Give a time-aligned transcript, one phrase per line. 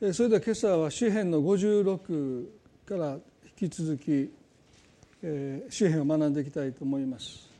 [0.00, 2.46] それでは今朝は詩編の56
[2.86, 3.18] から
[3.60, 4.32] 引き続き
[5.68, 7.50] 詩編を学んでいきたいと思います。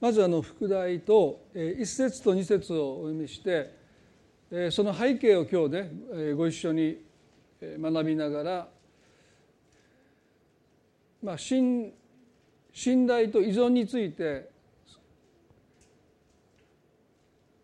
[0.00, 5.86] まずあの副題と一節と二節をお読みしてその背景を今日
[6.24, 6.98] ねご一緒に
[7.62, 8.79] 学びながら
[11.22, 11.92] まあ、信
[12.72, 14.48] 信頼と依存について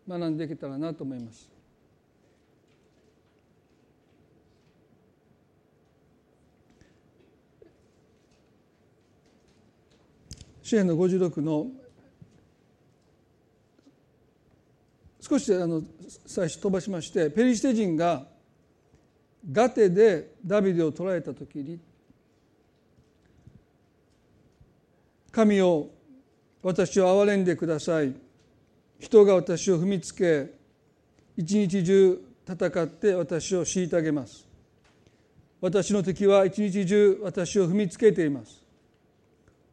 [0.07, 1.49] 学んでいけたらなと思います。
[10.61, 11.67] 支援の56の
[15.21, 15.81] 少しあの
[16.25, 18.25] 最初飛ばしましてペリシテ人が
[19.49, 21.79] ガテでダビデを捕らえた時に
[25.31, 25.89] 神を
[26.63, 28.13] 私を憐れんでください。
[28.99, 30.51] 人が私を踏みつけ
[31.35, 34.47] 一日中戦って私を虐げます。
[35.61, 38.63] 私の敵は一日中私を踏みつけています。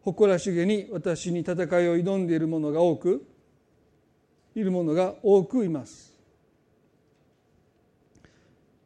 [0.03, 3.27] 誇らしげに私に戦いを挑んでいる者が多く
[4.55, 6.13] いる者が多くいます。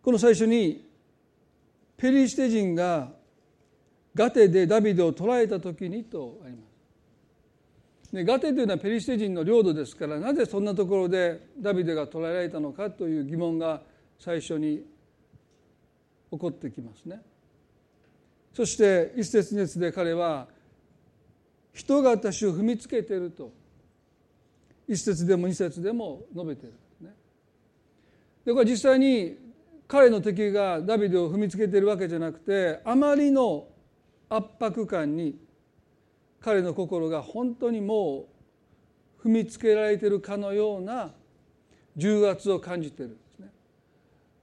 [0.03, 0.89] この最初に
[1.97, 3.11] ペリシテ人が
[4.15, 6.68] ガテでダビデを捕らえた時にとあります。
[8.13, 13.83] でガテというのはペリシテ人の領土ですからなぜそんなところでダビデが捕らえられたのかという疑問が
[14.19, 14.83] 最初に
[16.31, 17.23] 起こってきますね。
[18.55, 20.49] そして一節二節で彼は
[21.73, 23.53] 人が私を踏みつけていると
[24.89, 26.75] 一節でも二節でも述べている。
[28.49, 29.37] でこれ実際に
[29.87, 33.69] 彼の敵がダビデを踏みつけているわけじゃなくてあまりの
[34.31, 35.39] 圧迫感に
[36.41, 38.27] 彼の心が本当にも
[39.23, 41.13] う踏みつけられてるかのような
[41.97, 43.49] 重圧を感じてるんですね。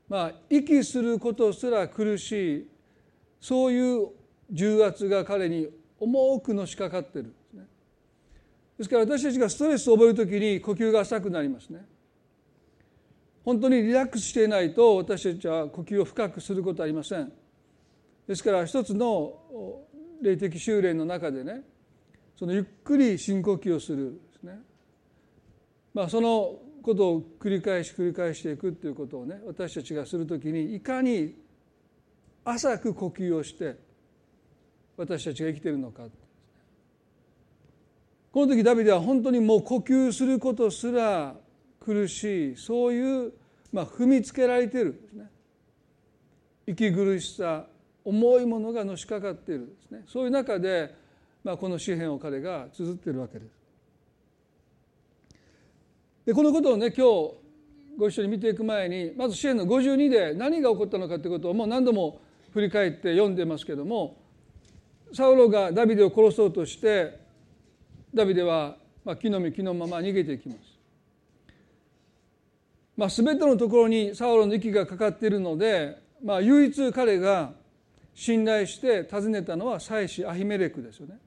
[0.09, 2.67] まあ息することすら苦しい
[3.39, 4.09] そういう
[4.51, 7.63] 重圧が彼に重くのしかかってるんですね。
[8.77, 11.85] ですから私たちがストレスを覚える時に呼吸が浅くなりますね。
[13.45, 17.31] 本当にリラックスしていないと私たちは呼吸を深くすることはありません。
[18.27, 19.39] ですから一つの
[20.21, 21.61] 霊的修練の中でね
[22.37, 24.59] そのゆっくり深呼吸をするですね、
[25.93, 31.35] まあ、そのことを繰り返し繰り返していくっていうことをね私たちがする時にいかに
[32.43, 33.75] 浅く呼吸をして
[34.97, 36.03] 私たちが生きているのか
[38.31, 41.35] この時ダビデは本当にもう呼吸することすら
[41.79, 43.33] 苦しいそういう、
[43.71, 45.29] まあ、踏みつけられてるですね。
[46.67, 47.67] 息苦しさ
[48.03, 50.03] 重いものがのしかかっているですね。
[50.07, 50.93] そういう中で
[51.45, 53.51] まあ、この詩篇を彼が綴っているわけです。
[56.25, 57.35] でこのことをね今日
[57.99, 62.19] ご一緒に見ていく前にまず詩篇の52で何が起こったのかということをもう何度も
[62.51, 64.17] 振り返って読んでますけども
[65.13, 67.19] サウロがダビデを殺そうとして
[68.11, 70.59] ダビデはま木の実木のまま逃げていきます。
[72.97, 77.51] まあ、全てのところにサウロの息がかかっているので、まあ、唯一彼が
[78.15, 81.19] 信頼して訪ねたのは妻子アヒメレクですよね。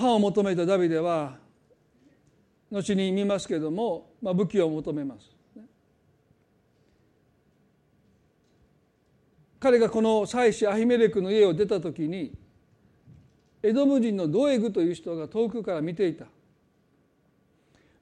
[0.00, 1.36] パンを求めたダビデは
[2.70, 5.30] 後に見ますけれども、まあ、武器を求めます。
[9.58, 12.32] 彼がこの妻子アヒメレクの家を出た時に
[13.62, 16.24] エドム人のドエグという人が遠くから見ていた。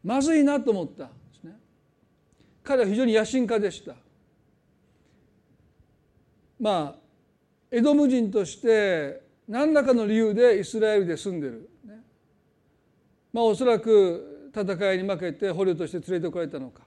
[0.04, 1.06] まずいなと思った。
[1.06, 1.56] んですね
[2.62, 3.96] 彼は非常に野心家でした。
[6.60, 6.96] まあ
[7.72, 11.68] エドム人として何らかの理由でイスラエルで住んでる。
[13.32, 16.82] まあ、おそらく戦いに負けて捕虜として連れてこられたのか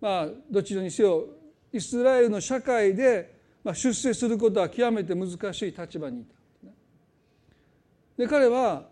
[0.00, 1.26] まあどちらにせよ
[1.72, 6.34] イスラエルの社会で出世することは極めて難しい立場にいた
[8.16, 8.84] で彼は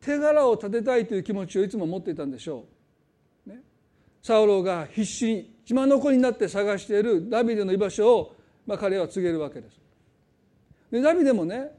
[0.00, 2.64] 手柄を立てたいという気持ちをいつも持っていたんでしょ
[3.46, 3.50] う。
[3.50, 3.60] ね、
[4.22, 9.80] サウロが必死に血の子になって探しているダビデの居場所を、まあ、彼は告げるわけです。
[10.90, 11.72] でダビデもね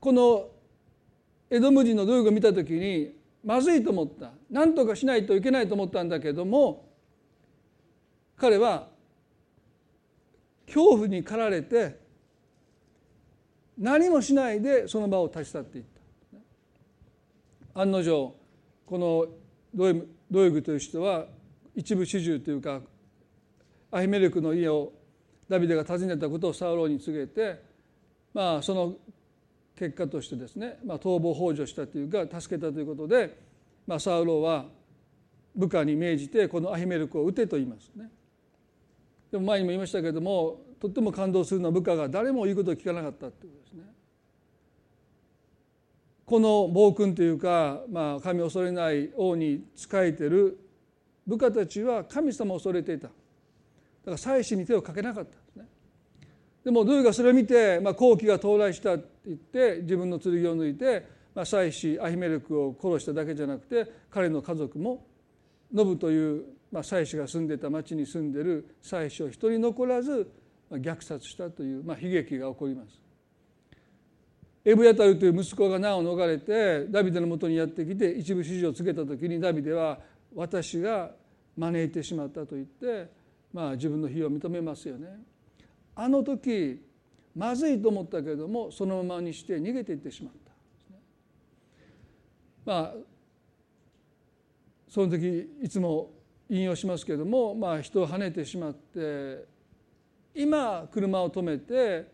[0.00, 0.48] この
[1.52, 3.14] エドム人の道具を見た時に
[3.44, 4.30] まずいと思った。
[4.50, 6.88] 何とかしないといけないと思ったんだけども
[8.38, 8.88] 彼は
[10.64, 12.00] 恐怖に駆られて
[13.76, 15.84] 何もしないでその場を立ち去っていっ
[17.74, 17.80] た。
[17.82, 18.34] 案の定
[18.86, 19.26] この
[19.74, 21.26] ドエグという人は
[21.76, 22.80] 一部始終というか
[23.90, 24.90] アヒメレクの家を
[25.50, 27.62] ダビデが尋ねたことをサウロに告げて、
[28.32, 28.94] まあ、その
[29.76, 33.38] 結果としてですね、まあ、逃亡幇助したというか助けたということで、
[33.86, 34.66] まあ、サウロは
[35.54, 38.10] 部下に命じてこのアヒメルクを撃てと言いますね。
[39.30, 43.82] でも前にも言いましたけれどもとっても感動するのは部下が誰も言うことを聞かなかったということですね。
[46.24, 50.58] この暴君というか、まあ、神を恐れない王に仕えてる
[51.26, 55.66] 部下たちは神様を恐れていただから祭司に手をかけなかったんですね
[56.64, 65.04] でもドゥがそれを見て、まあ、好機が到来したって言って自分の剣を抜いて、まあ、祭司アヒメレクを殺しただけじゃなくて彼の家族も
[65.72, 70.30] ノブという、まあ、祭司が住んでた町に住んでる祭司を一人残らず
[70.70, 73.00] 虐殺したという、まあ、悲劇が起こります。
[74.64, 79.98] エブヤタルという息子が難を逃れてダビデのもとにやってきて一部指示をつけた時にダビデは
[80.36, 81.10] 私が
[81.56, 83.10] 招いてしまったと言って、
[83.52, 85.08] まあ、自分の非を認めますよね。
[85.94, 86.82] あの時
[87.34, 90.52] まずいと思ったけれどもそのままにして逃げていってしまった。
[92.64, 92.94] まあ
[94.88, 96.10] その時いつも
[96.50, 99.46] 引用しますけれども、まあ、人をはねてしまって
[100.34, 102.12] 今車を止めて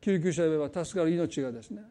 [0.00, 1.82] 救急車呼べば助かる命がですね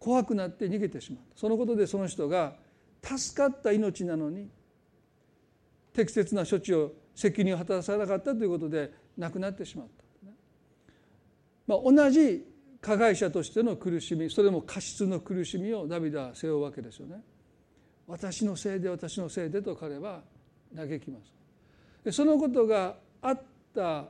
[0.00, 2.54] 怖くなって逃げてしまったそのことでその人が
[3.02, 4.48] 助かった命なのに
[5.92, 10.28] 適切な処置を責任を果たさなかったということで亡くなってしまった、
[11.66, 12.44] まあ、同じ
[12.80, 17.22] 加害者としての苦しみそれも過失の苦しみをダビデは背負うわけですよね。
[18.06, 20.20] 私のせいで私のせいでと彼は
[20.76, 21.32] 嘆きます。
[22.04, 23.40] でそのことがあっ
[23.74, 24.04] た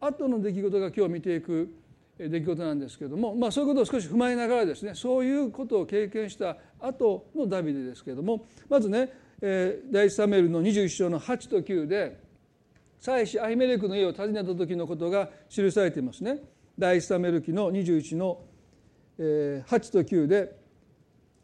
[0.00, 1.74] 後の出来事が今日見ていく
[2.18, 9.10] 出来事なんですけれども、まあ、そういうことを少し踏まえながらですねそういうことを経験した後のダビデですけれどもまずね、
[9.40, 12.23] えー、第一サメルの21章の8と9で
[13.04, 16.38] 妻子アヒメレクの家を訪ねた時のことが記されていますね。
[16.78, 18.40] 第一サメル記の21の
[19.18, 20.56] 8と9で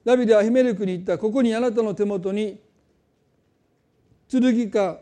[0.02, 1.18] ダビデはアヒメレクに言った。
[1.18, 2.58] ここにあなたの手元に
[4.30, 5.00] 剣か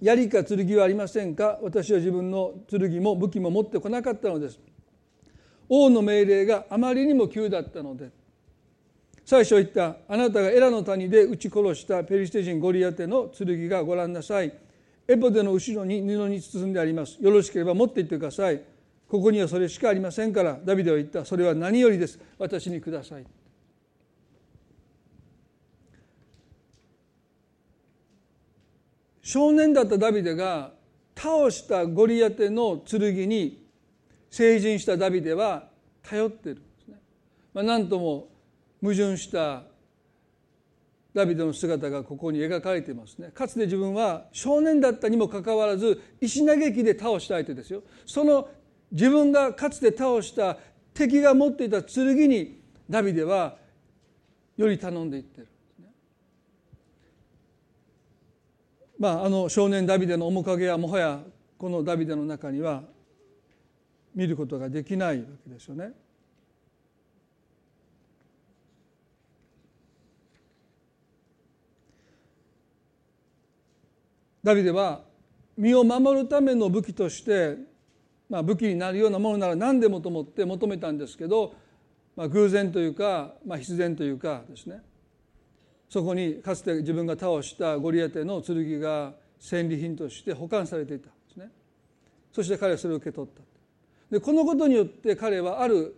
[0.00, 1.60] 槍か剣はありませんか？
[1.62, 4.58] 私は自分の剣も武器も持ってこなかったのです。
[5.68, 8.10] 王の命令があまりにも急だったので。
[9.24, 14.52] 最初言ったあなたがエラの谷で撃ち殺したペリシテ人ゴリアテの剣がご覧なさい。
[15.08, 17.22] エポデの後ろに布に包んであります。
[17.22, 18.62] よろしければ持って行ってください。
[19.08, 20.58] ここにはそれしかありませんから。
[20.64, 21.24] ダビデは言った。
[21.24, 22.18] それは何よりです。
[22.38, 23.26] 私にください。
[29.20, 30.72] 少年だったダビデが
[31.16, 33.64] 倒したゴリアテの剣に
[34.30, 35.68] 成人したダビデは
[36.02, 36.96] 頼ってるんですね。
[37.54, 38.28] まあ、何とも
[38.80, 39.64] 矛盾した
[41.14, 43.30] ダビデの姿がここに描かれていますね。
[43.34, 47.82] かつて自分は少年だったにもかかわらず石投げ機で倒した相手ですよ。
[48.06, 48.48] その
[48.90, 50.58] 自分がかつて倒した
[50.94, 53.56] 敵が持っていた剣にダビデは
[54.56, 55.48] より頼んでいってる。
[58.98, 61.20] まあ、あの少年ダビデの面影はもはや
[61.58, 62.84] このダビデの中には
[64.14, 65.92] 見ることができないわけですよね。
[74.42, 75.02] ダビデは
[75.56, 77.56] 身を守るための武器として、
[78.28, 81.54] まあ、武器になるようなものなら何でもと思って求めたんですけど、
[82.16, 84.82] まあ、偶然というか、まあ、必然というかですね。
[85.88, 91.50] そこにかつて自分が倒したゴリアテの剣が戦利品として保管されていたんですね。
[92.32, 93.42] そして彼はそれを受け取った。
[94.10, 95.94] でこのことによって彼はある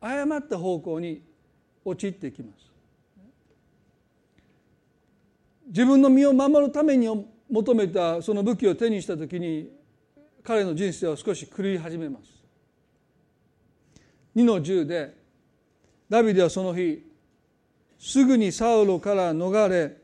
[0.00, 1.22] 誤った方向に
[1.84, 2.66] 陥っていきます。
[5.68, 7.08] 自分の身を守るために
[7.50, 9.70] 求めたその武器を手にした時に
[10.42, 12.36] 彼の人生は少し狂い始めます
[14.36, 15.14] 2の10で
[16.08, 17.04] ダビデはその日
[17.98, 19.96] すぐにサウロから逃れ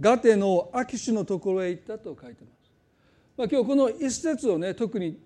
[0.00, 2.70] ガテのアキシュのところへ行ったと書いてます。
[3.36, 5.18] まあ、今日この一節をね特に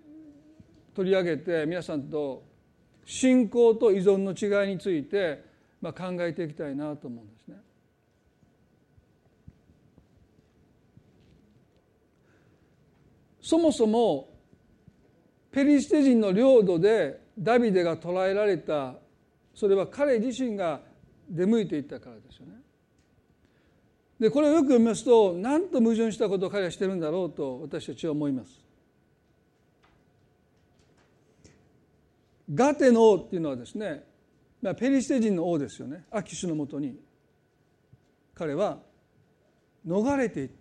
[0.94, 2.42] 取り上げて皆さんと
[3.04, 5.44] 信仰と依存の違いについて、
[5.80, 7.56] まあ、考えていきたいなと思うんですね。
[13.50, 14.28] そもそも
[15.50, 18.94] ペリシテ人の領土でダビデが捕らえられた
[19.56, 20.80] それは彼自身が
[21.28, 22.52] 出向いていったからですよね。
[24.20, 28.52] でこれをよく読みますと何と矛盾したことを彼はしてるんだろうと私たちは思います。
[32.54, 34.04] ガテの王っていうのはですね、
[34.62, 37.00] まあ、ペリシテ人の王ですよねアキシュのもとに
[38.32, 38.78] 彼は
[39.84, 40.59] 逃れていった、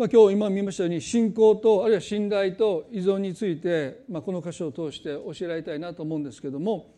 [0.00, 6.94] まあ、今日今見ましたように信仰とあるいは信頼と依存について、まあ、この箇所を通して教えられたいなと思うんですけども、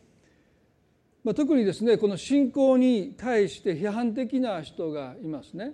[1.24, 5.72] まあ、特にですねこの信仰に対して批判的な人がいますね。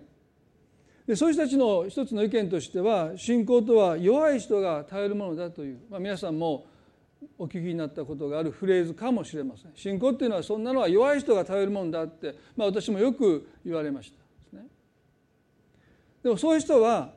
[1.06, 6.64] でそういう人たちの一つの意見としては信仰とは弱い人が頼るものだという、まあ、皆さんも
[7.37, 14.28] お聞きになったことがあるフレーズかもしれません信仰っていうのはそんなのは弱い人が頼るものだって、まあ、私もよく言われました
[16.23, 17.12] でもそういう人は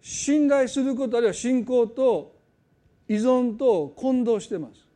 [0.00, 2.34] 信頼することあるいは信仰と
[3.08, 4.90] 依存と混同してます。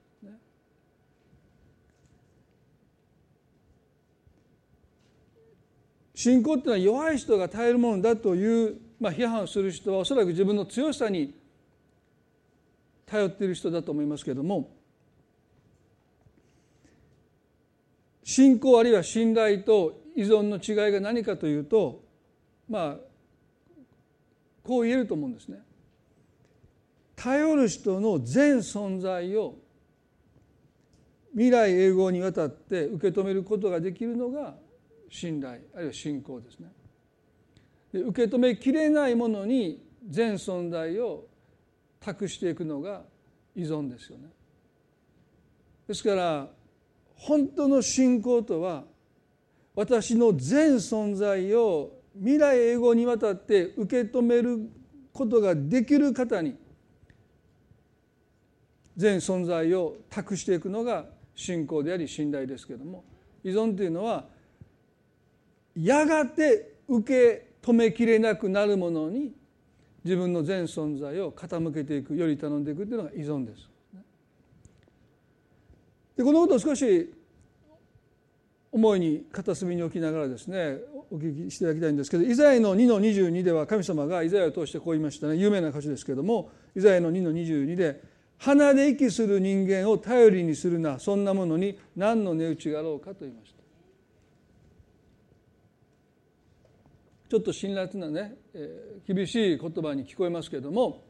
[6.15, 11.35] 信仰っていうのは弱い人が耐えるものだという、まあ、批判をする人はおそらく自分の強さに
[13.05, 14.71] 頼っている人だと思いますけれども
[18.23, 22.03] 信仰あるいは信頼と依存の違いが何かというと
[22.71, 23.14] まあ
[24.65, 25.59] こう言えると思うんですね。
[27.15, 29.57] 頼る人の全存在を
[31.33, 34.55] 未来永劫にわたって受け止めることができるのが
[35.09, 36.73] 信頼あるいは信仰ですね。
[37.93, 41.27] で受け止めきれないものに全存在を
[42.01, 43.03] 託していくのが
[43.55, 44.29] 依存ですよね。
[45.87, 46.49] ですから
[47.17, 48.85] 本当の信仰とは
[49.75, 54.71] 私の全存在を未来永劫にわたって受け止める
[55.13, 56.57] ことができる方に
[58.97, 63.05] 全存在を託していくのが信仰であり信頼ですけれども
[63.43, 64.27] 依存というのは
[65.77, 69.33] やがて受け止めきれなくなるものに
[70.05, 73.71] 自分の全存在を傾けていくより頼んでいくというのが依存です。
[76.17, 77.13] でこのことを少し
[78.71, 80.79] 思いに片隅に置きながらですね
[81.15, 85.37] お聞きしていただきたいんですけどイザヤの2の22では神様がイザヤを通してこう言いましたね。
[85.37, 88.03] 有名な歌詞ですけれどもイザヤの2の22で
[88.39, 93.63] 「鼻で息する人間を頼りにするなそんなものに何の値打ちがあろうか」と言いました。
[97.29, 101.05] ちょっと辛辣なね、えー、厳しい言葉に聞こえますけれども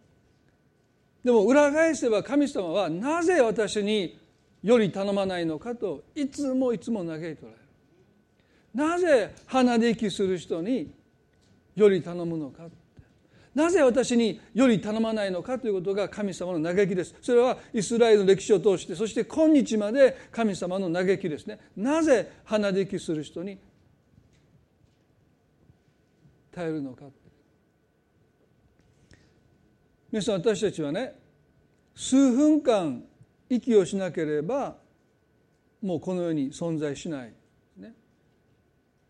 [1.23, 4.19] でも裏返せば神様はなぜ私に
[4.63, 7.64] より頼まないのかといつもいつも嘆いておられる。
[8.75, 10.93] なぜ鼻で息する人に
[11.77, 12.65] より頼むのか
[13.55, 17.15] なぜ私により頼まないのかということが神様の嘆きです。
[17.23, 21.61] それはイスラエルの歴史を通してそして今日まで神様の嘆きですね。
[21.77, 23.59] なぜ鼻で息する人に
[26.51, 27.05] 頼るのか
[30.11, 31.15] 皆さん私たちはね
[31.95, 33.05] 数分間
[33.49, 34.77] 息をしなければ
[35.81, 37.33] もうこの世に存在しない、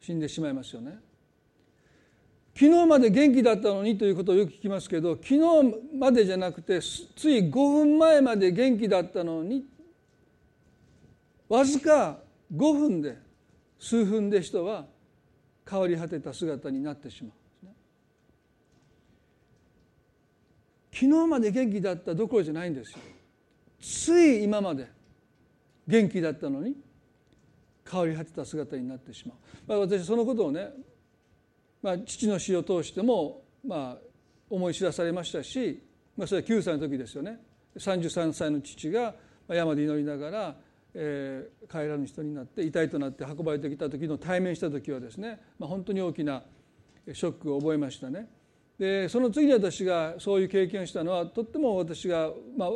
[0.04, 0.98] 死んでしまいますよね。
[2.54, 5.40] 昨日まで元気だったのにということをよく聞きますけど昨日
[5.98, 9.64] までじゃなくてつい5分前まで元気だったのに
[11.48, 12.18] わずか
[12.54, 13.16] 5分で
[13.80, 14.86] 数分で人は
[15.68, 17.32] 変わり果てた姿になってしまう、
[20.92, 22.98] 昨日まで元気だったどころじゃないんですよ。
[23.80, 24.86] つい今まで
[25.88, 26.76] 元気だったのに
[27.90, 29.36] 変わり果てた姿になってしまう、
[29.66, 30.70] まあ、私そのことをね、
[31.82, 33.98] まあ、父の死を通しても、まあ、
[34.50, 35.82] 思い知らされましたし、
[36.16, 37.38] まあ、それは9歳の時ですよね
[37.76, 39.14] 33歳の父が
[39.48, 40.56] 山で祈りながら、
[40.94, 46.42] えー、帰らぬ人になって遺体となって運ばれてきた時の対面した時はですね、まあ、本当に大きな
[47.12, 48.28] ショックを覚えましたね。
[48.78, 52.70] でその次に私がそういう経験をしたのはとっても私が、まあ、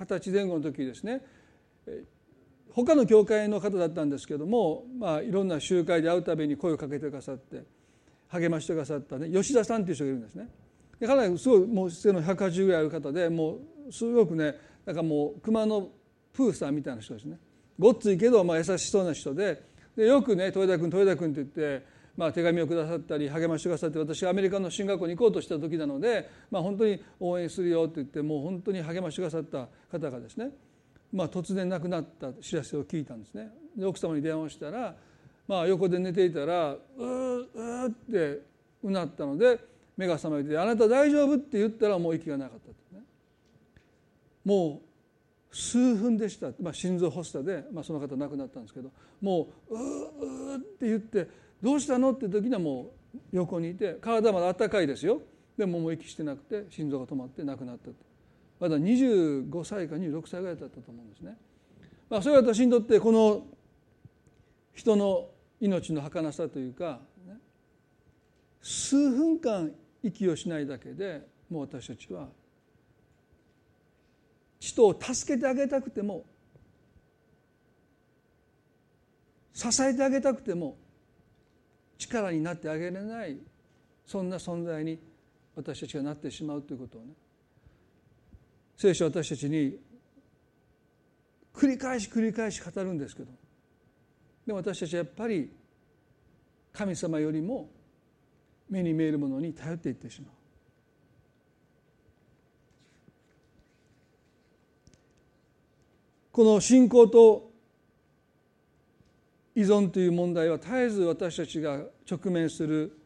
[0.00, 1.22] 二十歳前後の時ですね
[2.72, 7.64] 他の教会の方だったんですけども、まあ、いろんな集会で会うたびに声をかけてくださって
[8.28, 10.48] 励ましてくださったね吉田さんっていう人がいるんですね。
[11.00, 13.58] でかなりすごいもう背の180ぐらいある方でも
[13.88, 15.88] うすごくねなんかもう熊の
[16.32, 17.38] プーさんみたいな人ですね。
[17.78, 19.62] ごっついけどまあ優しそうな人で
[19.96, 30.50] でよくね豊田君豊田君って言ってまあ、手紙をくださったり励ましてくださって私がアメリカの進学校に行こうとした時なので、まあ、本当に応援するよって言ってもう本当に励ましてくださった方がですね、
[31.12, 33.50] まあ、突然亡くなった知らせを聞いたんですね。
[33.76, 34.94] で奥様に電話したら、
[35.46, 38.42] まあ、横で寝ていたら「うーうー」って
[38.82, 39.58] うなったので
[39.96, 43.02] 目が覚めて「あなた大丈夫?」って言ったらもう息がなかったってね。
[44.44, 44.80] も
[45.52, 48.90] う数分でした、まあ、心臓発作で、まあ、その方亡くなったんですけど
[49.20, 51.28] もう「うーうー」って言って
[51.60, 55.20] どうしたのって時にはもう横にいて体まだ温かいですよ
[55.56, 58.09] でももう息してなくて心臓が止まって亡くなったと
[58.60, 61.36] まだ25歳か26歳ぐらいだったと思うんですね。
[62.10, 63.46] まあ、それは私にとってこの
[64.74, 65.28] 人の
[65.60, 67.00] 命の儚さというか、
[68.62, 72.28] 数分間息をしないだけでもう私たちは
[74.58, 76.24] 人を助けてあげたくても
[79.54, 80.76] 支えてあげたくても
[81.98, 83.38] 力になってあげれない
[84.06, 84.98] そんな存在に
[85.54, 87.12] 私たちがなってしまうということをね
[88.80, 89.76] 聖書は私たちに
[91.52, 93.30] 繰り返し繰り返し語るんですけど
[94.46, 95.52] でも私たちはやっぱり
[96.72, 97.68] 神様よりも
[98.70, 100.30] 目に見えるものに頼っていってしまう。
[106.32, 107.50] この信仰と
[109.54, 112.98] 依存という問題は絶えず私たちが直面する、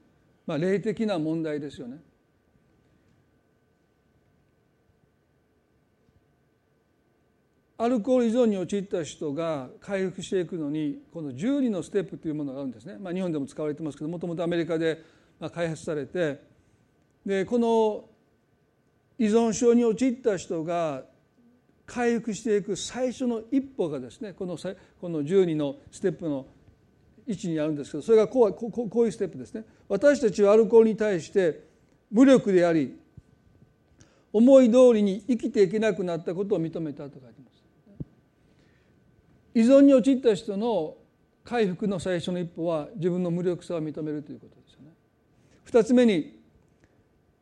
[0.46, 1.98] まあ、霊的な問題ですよね。
[7.76, 15.02] アルコール依存に陥った人が回復していくのにこの12のステップというものがあるんですね、まあ、日本でも使われてますけどもともとアメリカで
[15.52, 16.40] 開発されて
[17.26, 18.04] でこの
[19.18, 21.02] 依存症に陥った人が
[21.86, 24.56] 回復していく最初の一歩がですねこの
[25.00, 26.46] この12のステップの
[27.26, 29.64] 位置にあるんですけどそれがこうこうこういうステップですね。
[29.88, 31.64] 私たちはアルコールに対して
[32.10, 32.98] 無力であり
[34.32, 37.53] 思い通りに生きていけなくなったことを認めたと書いてます。
[39.54, 40.96] 依存に陥った人の
[41.44, 44.90] 回復の最初の一歩は自分の無力さを認めるということですよね。
[45.64, 46.40] 二つ目に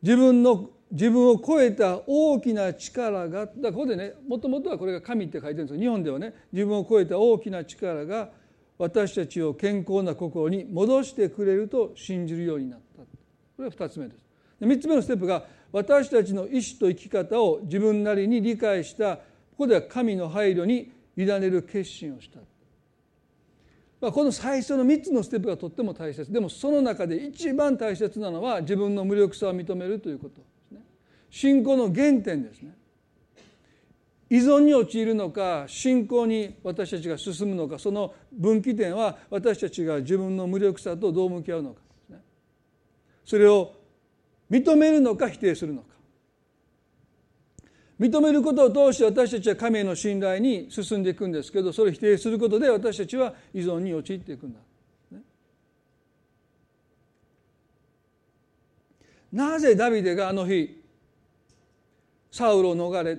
[0.02, 8.28] 自分の自分を超えた大きな力がだここでねもともとはこれが神って書いてるんです日本ではね自分を超えた大きな力が
[8.76, 13.02] 私たちを健康な心に戻してくれると信じるようになった。
[13.02, 14.23] これが2つ目です。
[14.61, 19.23] 3つ目のステップが私たちの意志と生き方を自分なりに理解したこ
[19.59, 22.40] こでは神の配慮に委ねる決心をした。
[24.00, 26.31] まあ、この最初の3つのステップがとっても大切。
[26.33, 30.81] でもその中で一番大切なのは自分の無力さを認めるということですね。
[31.31, 32.75] 信仰の原点ですね。
[34.29, 42.20] 依存に陥るのか信仰に私たちが進むのかその分岐点は私たちが自分の無力さとどう向き合うのかね。
[43.25, 43.75] それを
[44.51, 45.91] 認めるのか否定するのか。
[48.03, 54.59] 認めることを通して私たちは神への信頼に進んでいくんですけどそれを否定することで私たちは依存に陥っていくんだ。
[59.33, 60.83] なぜダビデがあの日
[62.33, 63.19] サウロを逃れ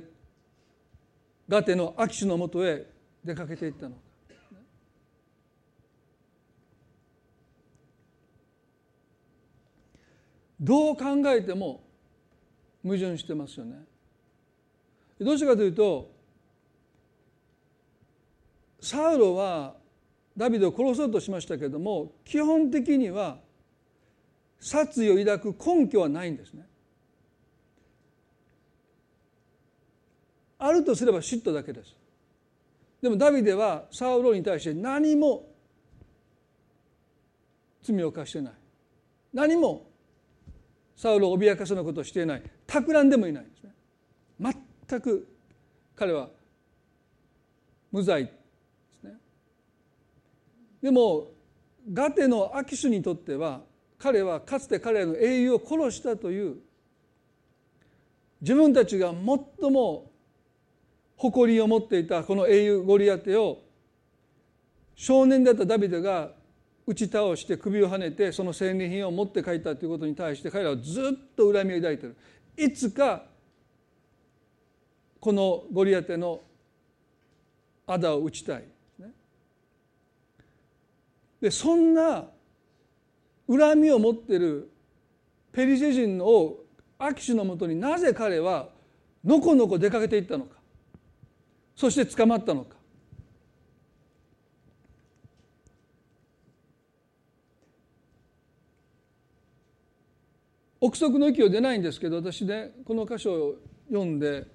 [1.47, 2.85] ガテのアキシのもとへ
[3.23, 4.01] 出かけていったのか
[10.59, 11.81] どう考えても
[12.83, 13.92] 矛盾してますよね。
[15.23, 16.11] どうしてかというと
[18.81, 19.75] サウロは
[20.35, 23.37] ダビデを殺そうとしましたけれども基本的には
[24.59, 26.65] 殺意を抱く根拠はないんですね。
[30.57, 31.93] あるとすれば嫉妬だけです。
[33.01, 35.49] でもダビデはサウロに対して何も
[37.81, 38.53] 罪を犯してない
[39.33, 39.85] 何も
[40.95, 43.73] サウロを脅かすようなことをしていない企んでもいないんですね
[44.93, 45.27] 全く
[45.95, 46.29] 彼は
[47.91, 48.31] 無罪で
[49.01, 49.03] す。
[49.03, 49.13] ね
[50.81, 51.31] でも
[51.91, 53.61] ガテのアキシュにとっては
[53.97, 56.57] 彼はかつて彼らの英雄を殺したという
[58.41, 60.11] 自分たちが最も
[61.15, 63.61] 誇りを持っていたこの英雄ゴリアテを
[64.95, 66.31] 少年だったダビデが
[66.85, 72.17] 打ち倒して首をはねてその戦利品を持って帰ったということに対して彼らはずっと恨みを抱いている。
[72.57, 73.23] いつか
[75.23, 76.41] このゴリアテの
[77.87, 78.65] あだを打ちたい。
[81.39, 82.25] でそんな
[83.47, 84.69] 恨みを持っている
[85.53, 86.65] ペリシェ人を
[86.99, 88.67] アキシュのもとになぜ彼は
[89.23, 90.57] のこのこ出かけていったのか。
[91.73, 92.75] そして捕まったのか。
[100.81, 103.55] 憶測の息を出ないんですけど私ねこの箇所を
[103.87, 104.52] 読んで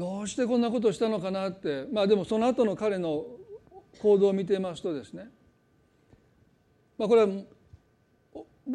[0.00, 1.84] どうしてこんなことをしたのかなって。
[1.92, 3.26] まあでもその後の彼の
[4.00, 5.28] 行動を見てますとですね。
[6.96, 7.28] まあこれは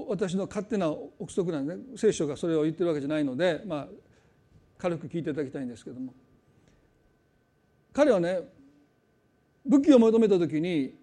[0.07, 3.87] 私の勝手な憶測なんで、ね、聖書がそれを言ってるわけじゃないのでまあ
[4.77, 6.13] 軽く聞いていただきたいんですけども。
[7.91, 8.41] 彼はね
[9.65, 10.93] 武器を求めた時に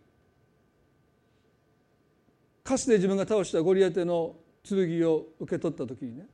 [2.62, 6.26] かつて自分が倒したゴリアテの剣を受け取った時にね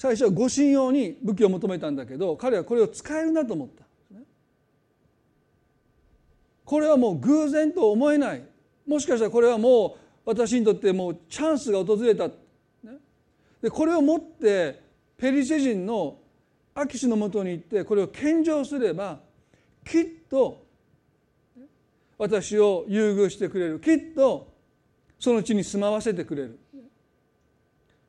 [0.00, 3.84] 最初は護身用に武器を求めたんだけど彼はこれを使えるなと思った。
[6.64, 8.42] これはもう偶然と思えない。
[8.86, 9.92] もしかしたらこれはもう
[10.24, 12.30] 私にとってもうチャンスが訪れた、
[13.60, 14.80] でこれをもって
[15.18, 16.16] ペリシテ人の
[16.74, 19.20] アキシのもとに行ってこれを献上すれば
[19.84, 20.64] きっと
[22.16, 23.80] 私を優遇してくれる。
[23.80, 24.50] きっと
[25.18, 26.58] その地に住まわせてくれる。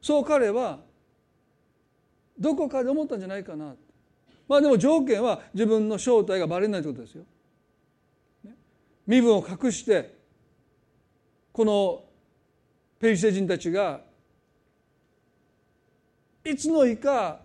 [0.01, 0.89] そう彼は
[2.41, 3.75] どこかで思ったんじゃないかな。
[4.47, 7.23] まあでも条件は自分の正体がばれないということですよ。
[9.06, 10.17] 身分を隠して
[11.51, 12.04] この
[12.99, 14.01] ペリシテ人たちが
[16.43, 17.41] いつの日か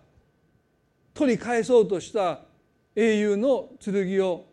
[1.13, 2.41] 取り返そうとした
[2.95, 4.45] 英雄の剣を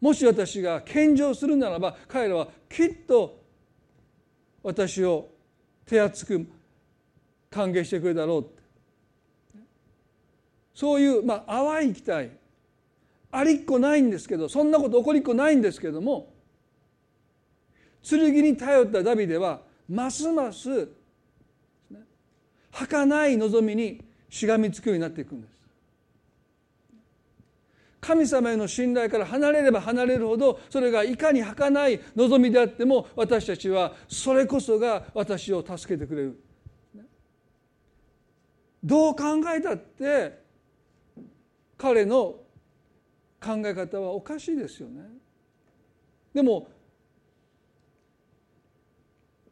[0.00, 3.42] もし私が献上するならば彼らはきっと
[4.62, 5.28] 私を
[5.84, 6.46] 手厚く
[7.50, 8.61] 歓迎してくれだろう。
[10.74, 12.30] そういう、まあ、淡い期待
[13.30, 16.32] ありっこないんですけどそんなこと起こりっこないんですけども
[18.02, 20.88] 剣に頼ったダビデはますます
[22.72, 25.52] 儚い望みにしがみつくようになっていくんです。
[28.00, 36.42] 神様への信頼から離れれば離れるほどそれがいかに儚い望みであっても私たちはそれこそが私を助けてくれる。
[38.82, 40.41] どう考えたって
[41.82, 42.36] 彼の
[43.44, 45.02] 考え方はおかしいですよね。
[46.32, 46.68] でも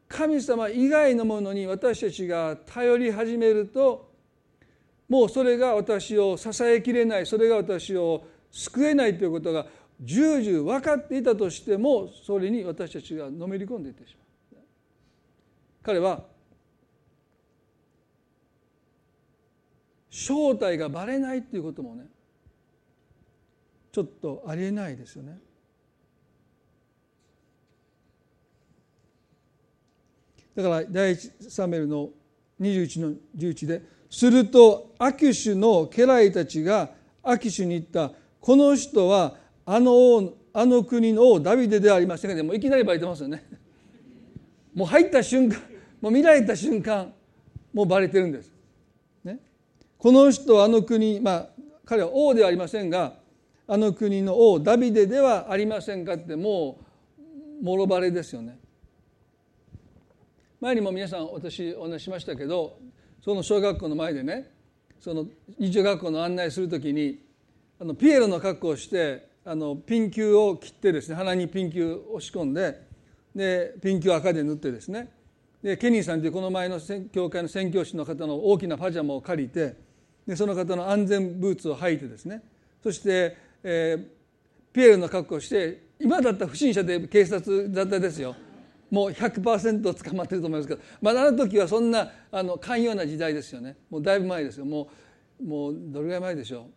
[0.07, 4.09] 神様以外のものに私たちが頼り始めると
[5.09, 9.65] もうそれが私を支えきれないそれが私を救えないということが
[9.99, 14.15] 重々分かっていたとしてもそれに私たちがのめり込んでいってし
[14.53, 14.63] まう。
[15.83, 16.23] 彼は
[20.09, 22.05] 正体がばれないということもね
[23.91, 25.37] ちょっとありえないですよね。
[30.55, 32.09] だから第一サメルの
[32.59, 36.89] 21の11でするとアキシュの家来たちが
[37.23, 43.45] アキシュに言ったこの人はあの王あの国の王ダビデではありませんがもいきなりバレてますよね。
[44.75, 45.57] もう入った瞬間
[46.01, 47.13] もう見られた瞬間
[47.73, 48.51] もうバレてるんです。
[49.23, 49.39] ね、
[49.97, 51.49] この人はあの国まあ
[51.85, 53.20] 彼は王ではありませんが
[53.71, 56.77] あの国の王ダビデではありませんかっても
[57.61, 58.59] うもろバレですよね。
[60.59, 62.77] 前にも皆さん私お話しましたけど
[63.23, 64.51] その小学校の前でね
[64.99, 65.25] その
[65.57, 67.19] 日曜学校の案内する時に
[67.79, 72.85] あのピエロの格好をしてあのピン球を切ってですね鼻にピン球を押し込んで
[73.33, 75.13] でピン球を赤で塗ってですね
[75.63, 76.81] でケニーさんというこの前の
[77.13, 79.77] 教会の宣教師の方の大きなパジャマを借りて
[80.27, 82.43] でその方の安全ブーツを履いてですね
[82.83, 88.35] そしてえー、ピエールの格好をして今だったら不審者で警察沙汰ですよ。
[88.89, 93.77] もう100%捕まってると思いますけどまだあの時はそんなあの寛容な時代ですよね。
[93.89, 94.65] もうだいぶ前ですよ。
[94.65, 94.89] も
[95.39, 96.67] うもうどれぐらい前でしょ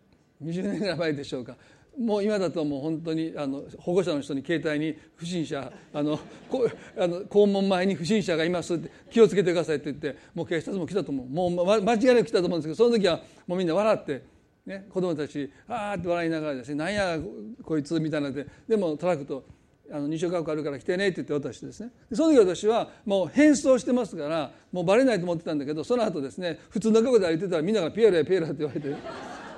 [0.41, 1.57] う？20年ぐらい前でしょうか。
[1.97, 6.19] もう今だともう本当にあの保護者の人に携帯に不審者あの
[6.49, 11.27] こあの校門前に不審者がいますって気をつけてくださいって言ってもう警察も来たと思う。
[11.27, 14.23] もう間違いなく来たと思うんですけどその時はもうみんな笑って
[14.65, 17.19] ね、子供たちあーって笑いながらですね「なんや
[17.63, 19.45] こいつ」みたいなででもトラックと
[19.91, 21.91] あの二小学校あるから来てねって言って渡してですね。
[22.11, 28.89] その時私はもう変装してますからもうバレないと思ってたんだけどその後ですね普通の学校で歩いてたらみんなが「ピエロやピエロ」って言われて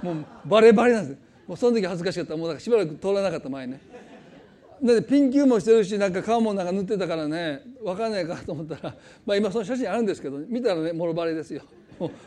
[0.04, 1.18] もうバレバレなんです。
[1.48, 2.36] もうその時恥ずかしかった。
[2.36, 3.80] もうだからしばらく通らなかった前ね。
[4.82, 11.62] でピンキューもしてるしなんか顔もなんか塗ってたからね分かんないかと思ったらまあ今その写真あるんですけど見たらねもろバレですよ。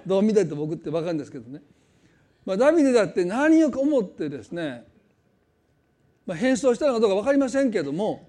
[0.06, 1.62] どう見たって僕って分かるんですけどね。
[2.44, 4.86] まあ、ダビデだって何を思ってですね、
[6.26, 8.28] まあ、変装したのかどうか分かりませんけども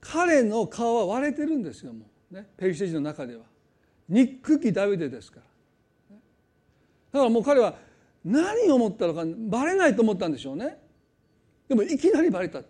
[0.00, 3.42] 彼の顔は割れてるんですよもう、ね、ペリシテ人の中では。
[4.08, 6.16] 憎きダビデですから。
[7.12, 7.74] だからもう彼は
[8.24, 10.78] 何を思ったのかバレないと思ったんでしょうね。
[11.68, 12.62] でもいきなりバレた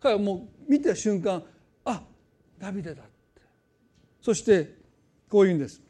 [0.00, 1.42] 彼はもう見た瞬間
[1.84, 2.02] あ
[2.58, 3.10] ダビデだって。
[4.22, 4.74] そして
[5.28, 5.82] こう言うんです。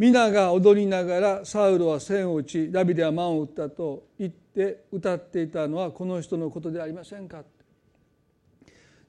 [0.00, 7.44] 皆が踊りながらサウルは線を打ちダビデは満を打ったと言って歌っていたのはこの人のことでありませんか？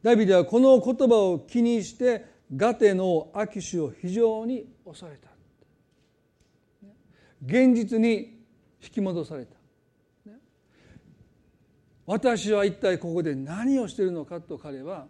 [0.04, 5.30] ダビデはこの言葉を気にしてガテのアキシを非常に恐れた。
[7.46, 8.44] 現実に
[8.84, 9.56] 引き戻された。
[12.06, 15.08] 私は一体ここで何をしているのかと彼は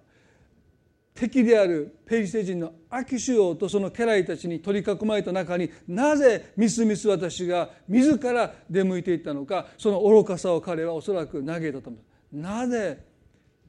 [1.22, 12.00] 敵であるペリシテ人のアキシュ王とその家来たちに取り囲まれた中になぜみすみす私が自ら出向いていったのかその愚かさを彼はおそらく嘆いたと思
[12.34, 12.36] う。
[12.36, 13.06] なぜ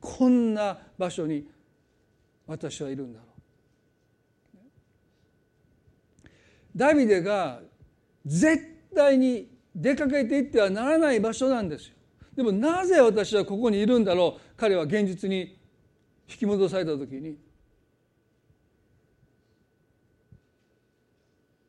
[0.00, 1.46] こんな場所に
[2.46, 3.26] 私はいるんだろ
[6.24, 6.28] う。
[6.74, 7.60] ダビデが
[8.24, 11.94] 絶対に出かけていってはならない場所なんですよ。
[12.34, 15.60] でもなぜ私はここにいるんだろう彼は現実に
[16.28, 17.37] 引き戻された時に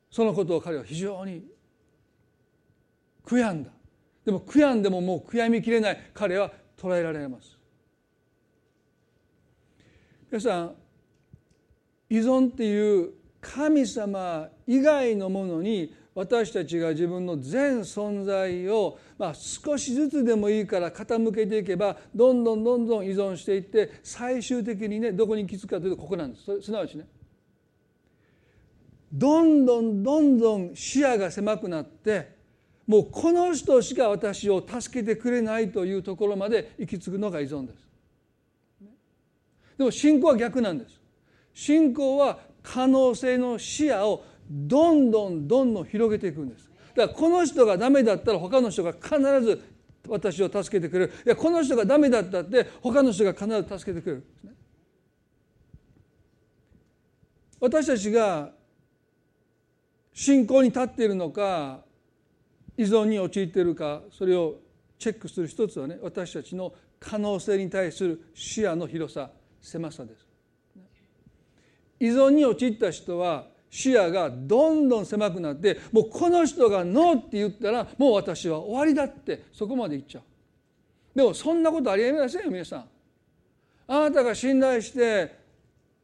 [0.09, 1.43] そのことを彼は非常に
[3.25, 3.71] 悔やんだ。
[4.25, 7.57] でも悔やんでももう悔やみきれない彼は捉えられます。
[10.29, 10.75] 皆さん
[12.09, 27.07] 依存っていう神様以外のものに私たちが自分の全存在を、まあ、少しずつでもいいから傾けていけばどんどんどんどん依存していって最終的にねどこに行き着くかというとここなんですすなわちね
[29.11, 32.35] どんどんどんどん視野が狭くなって
[32.85, 37.77] もうこの人しか私を助けてくれないというところまで行き着くのが依存です。
[39.77, 40.99] でも信仰は逆なんです。
[41.53, 46.69] 信仰は可能性の視野をどんどんどんどん広げていくんです。
[46.95, 49.63] だからこの人がダメだったら他の人が必ず
[50.07, 51.13] 私を助けてくれる。
[51.25, 54.23] いやこの人がダメだったって他の人が必ず助けてくれる
[57.59, 58.51] 私たちが
[60.13, 61.79] 信仰に立っているのか
[62.77, 64.55] 依存に陥っているかそれを
[64.99, 70.27] チェックする一つはね私たちの可能性に対する視野の広さ狭さです。
[71.99, 80.23] 依存に陥った人は視野がどんどん狭くなってもうこの人がノーって言ったらもう私は終わりだってそこまで言っちゃう。
[81.17, 82.85] でもそんなことありえませんよ皆さん。
[83.87, 85.35] あなたが信頼して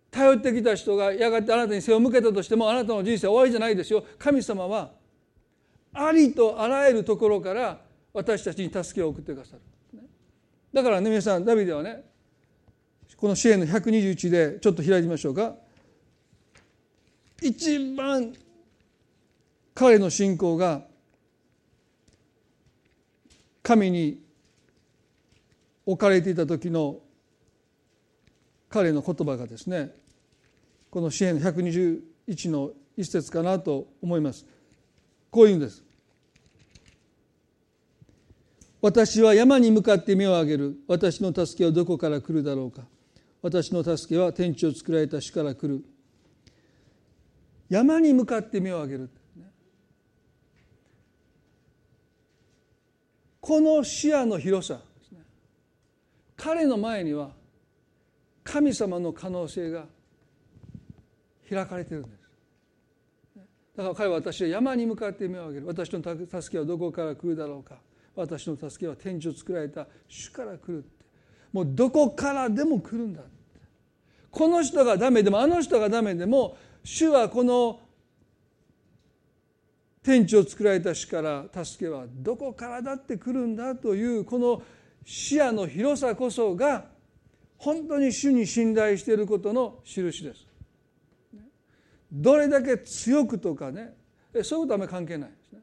[0.10, 4.04] 頼ってきた人がやがてあなたに背を向けたとしてもあなたの人生は終わりじゃないですよ。
[4.18, 4.90] 神様は
[5.94, 7.80] ありとあらゆるところから
[8.12, 9.62] 私たちに助けを送ってくださる。
[10.74, 12.04] だからね皆さんダビデはね
[13.16, 15.54] この支援の121でちょっと開いてみましょうか。
[17.42, 18.34] 一番
[19.74, 20.82] 彼の信仰が
[23.64, 24.22] 神に
[25.86, 26.98] 置かれていた時の
[28.70, 29.92] 彼の言葉がですね
[30.90, 34.46] この詩篇の121の一節かなと思います。
[35.32, 35.84] こういうんです。
[38.82, 40.78] 私は山に向かって目を上げる。
[40.88, 42.82] 私の助けはどこから来るだろうか。
[43.42, 45.84] 私の助けは天地を作られた主から来る。
[47.70, 49.10] 山に向かって目を上げる、
[53.40, 54.82] この視野の広さ
[56.36, 57.32] 彼の前には
[58.44, 59.86] 神様の可能性が
[61.48, 62.20] 開かれてるんです。
[63.76, 65.68] だから彼は私は山に向かって目を上げる。
[65.68, 67.76] 私の助けはどこから来るだろうか。
[68.16, 69.88] 私の助けは天地を作られた。
[70.08, 71.00] 主から来るって。
[71.52, 73.22] もうどこからでも来るんだ
[74.32, 77.80] この人がダメでもあの人がダメでも主はこの
[80.02, 84.62] 天地を作られた主から助けはどこからだって来るんだというこの
[85.06, 86.86] 視野の広さこそが
[87.58, 90.48] 本当に主に信頼していることの印です。
[92.12, 93.94] どれだけ強くとかね
[94.44, 95.60] そういうことはあまり関係ないですね。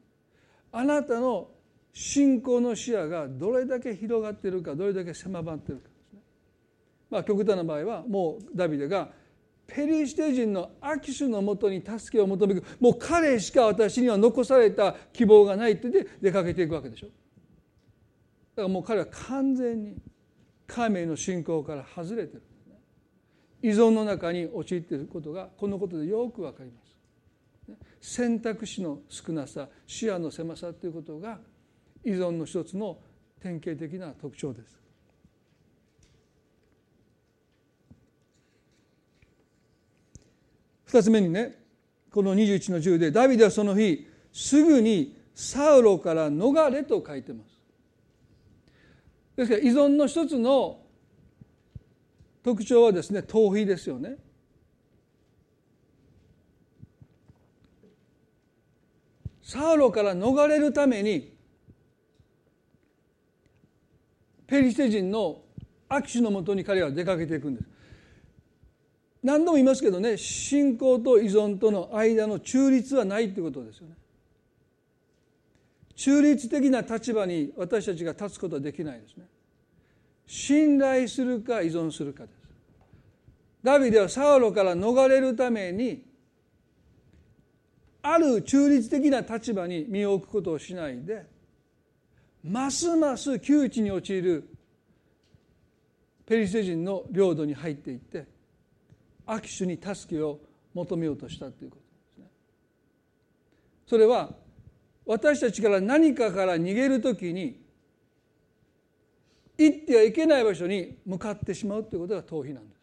[0.71, 1.49] あなたの
[1.91, 6.19] 信仰の視野がどれだけ広がっているかどれだけ狭まっているかですね。
[7.09, 9.09] まあ極端な場合はもうダビデが
[9.67, 12.63] ペリシテ人のアキシュのもとに助けを求める。
[12.79, 17.07] もう彼しか私には残された希望がないって言って出かけていくわけでしょ。
[17.07, 19.97] だからもう彼は完全に
[20.65, 22.43] 神への信仰から外れてる。
[23.61, 26.87] 依存の中に陥っていることがこのことでよくわかります。
[27.99, 31.39] 選択肢の少なさ視野の狭さということが
[32.05, 32.99] 依存の一つの
[33.41, 34.86] 典型的な特徴です。
[40.87, 41.55] 2つ目にね
[42.11, 47.57] この21の10でダビデはその日すぐにサウロから逃れと書いてます。
[49.35, 50.79] ですから依存の一つの
[52.43, 54.15] 特徴はですね逃避ですよね。
[59.43, 61.33] サウロから逃れるために
[64.47, 65.41] ペリシテ人の
[65.89, 67.76] 握手のもとに彼は出かけていくんです。
[69.27, 73.95] 何度も言いますけどね信仰と依存との間の中立はないということですよね。
[75.97, 79.25] 中立的な立場に私たちが立つことはできないですね。
[80.27, 82.35] 信頼するか依存するかです。
[83.61, 86.05] ダビデはサウロから逃れるために
[88.01, 91.25] ある中立的な立場に身を置くことをしないで
[92.45, 94.47] ますます窮地に陥る
[96.25, 98.36] ペリシテ人の領土に入っていって
[99.27, 100.39] アキシュに助けを
[100.73, 102.25] 求めようとしたということですね。
[103.85, 104.31] それは
[105.05, 107.61] 私たちから何かから逃げるときに
[109.57, 112.77] 行ってはいけない場所に向かってしまうということが逃避なんです。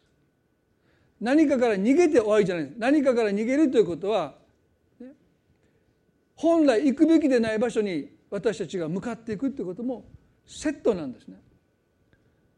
[1.21, 4.35] 何かから逃げて終わりじゃない何かから逃げるということは、
[5.01, 5.13] ね、
[6.35, 10.05] 本来行くべきでない場所に私たちが向かっていくということも
[10.47, 11.37] セットなんですね。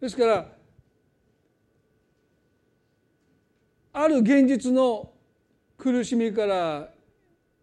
[0.00, 0.55] ですから
[3.98, 5.10] ある現実の
[5.78, 6.90] 苦しみから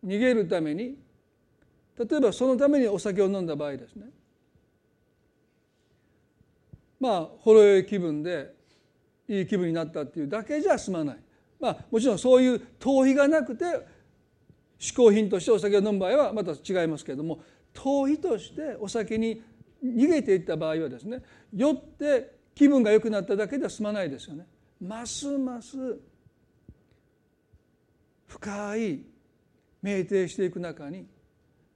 [0.04, 0.98] 逃げるために
[1.96, 4.08] 例えばそのためにお酒を飲んだ場合ですね
[7.00, 8.52] まあほろ酔い気分で
[9.28, 11.18] いい気分になったっていうだけじゃ済まない
[11.60, 13.66] まあもちろんそういう逃避がなくて
[14.80, 17.44] 嗜好品としてお酒を飲む場合はまた違いますけれども
[17.76, 19.44] 逃避としてお酒に
[19.86, 21.22] 逃げていった場合はですね
[21.54, 24.48] よって気分が良くなっただけでは済まないですよね。
[24.82, 25.78] ますます
[28.34, 29.04] 深い
[29.84, 31.06] 酩酊していく中に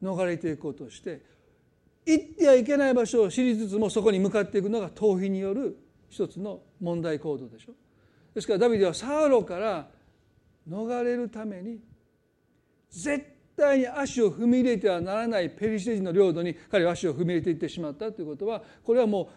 [0.01, 1.21] 逃れていこうとして
[2.05, 5.77] 行ってはいけない場所を知りつつもそこに向かっていくのが逃避による
[6.09, 7.73] 一つの問題行動でしょ
[8.33, 9.87] ですからダビデはサウロから
[10.67, 11.79] 逃れるために
[12.89, 13.23] 絶
[13.55, 19.29] 対に足を踏み入れてはならないペリシテ人の領土に彼は足を踏み入れていってしまったということはこれはも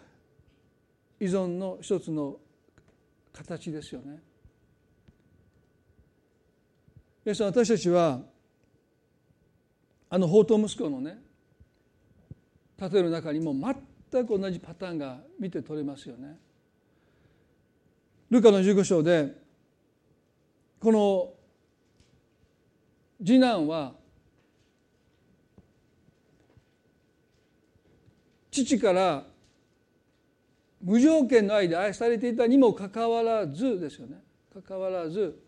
[1.20, 2.36] う依存の一つの
[3.32, 4.22] 形ですよね。
[7.24, 8.20] 私たちは
[10.08, 11.18] あの宝刀息子のね
[12.80, 13.54] 例えの中にも
[14.10, 16.38] 全く同じパターンが見て取れますよね。
[18.30, 19.34] ルカの15章で
[20.80, 21.34] この
[23.22, 23.92] 次男は
[28.50, 29.24] 父から
[30.82, 35.38] 無条件の愛で愛されていたにもかかわらずですよねかかわらず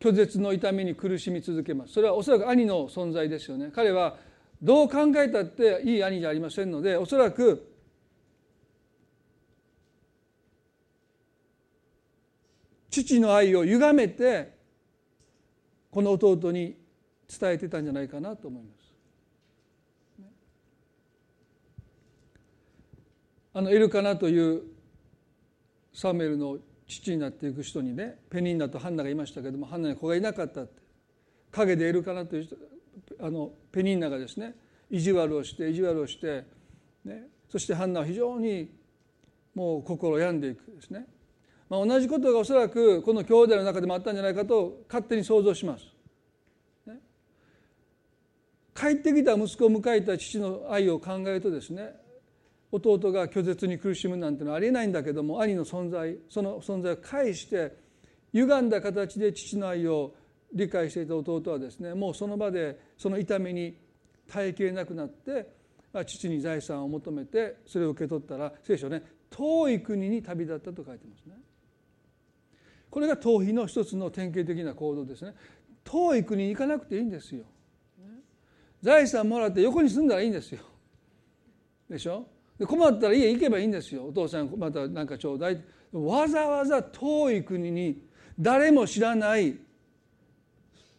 [0.00, 1.92] 拒絶の痛みに苦しみ続けます。
[1.92, 3.70] それはおそらく兄の存在ですよね。
[3.72, 4.16] 彼は
[4.62, 7.70] どう考えたっていい兄じゃありませんのでおそらく
[12.90, 14.58] 父の愛を歪めて
[15.90, 16.76] この弟に
[17.28, 18.80] 伝えてたんじゃないかなと思います。
[23.52, 24.62] あのエルカナという
[25.92, 26.58] サムエルの
[26.90, 30.80] 父になっていく人にねペニンナとハンナがいましたけどもハンナに子がいなかったって。
[31.52, 32.48] 陰でエルカナという
[33.20, 34.54] あのペニンナがですね
[34.90, 36.44] 意地悪をして意地悪をして、
[37.04, 38.70] ね、そしてハンナは非常に
[39.54, 41.06] もう心病んでいくですね、
[41.68, 45.84] まあ、同じことがおそらくこの兄弟の中でもあったんじゃないかと勝手に想像します。
[46.86, 47.00] ね、
[48.74, 51.94] 帰ってきた息子を迎えた父の愛を考えるとですね
[52.72, 57.74] 弟が拒絶に苦しむなんてのはありえないんだけども兄の存在その存在を介して
[58.32, 60.14] 歪んだ形で父の愛を
[60.52, 63.76] 理解していた弟はですねもうその場でその痛みに
[64.28, 65.48] 耐えきれなくなって
[66.06, 71.34] 父に財産を求めてそれを受け取ったら聖書ね遠い国に旅立ったと書いてますね。
[72.90, 75.34] これが逃避の一つの典型的な行動ですね。
[75.84, 77.44] 遠い国に行かなくていいんですよ。
[78.82, 80.60] 財産もらって横に住んだらいいんですよ。
[81.88, 82.26] でしょ？
[82.60, 84.04] で困ったら家行けばいいんですよ。
[84.04, 85.64] お父さんまた何かちょうだい。
[85.92, 88.02] わざわざ遠い国に
[88.38, 89.56] 誰も知らない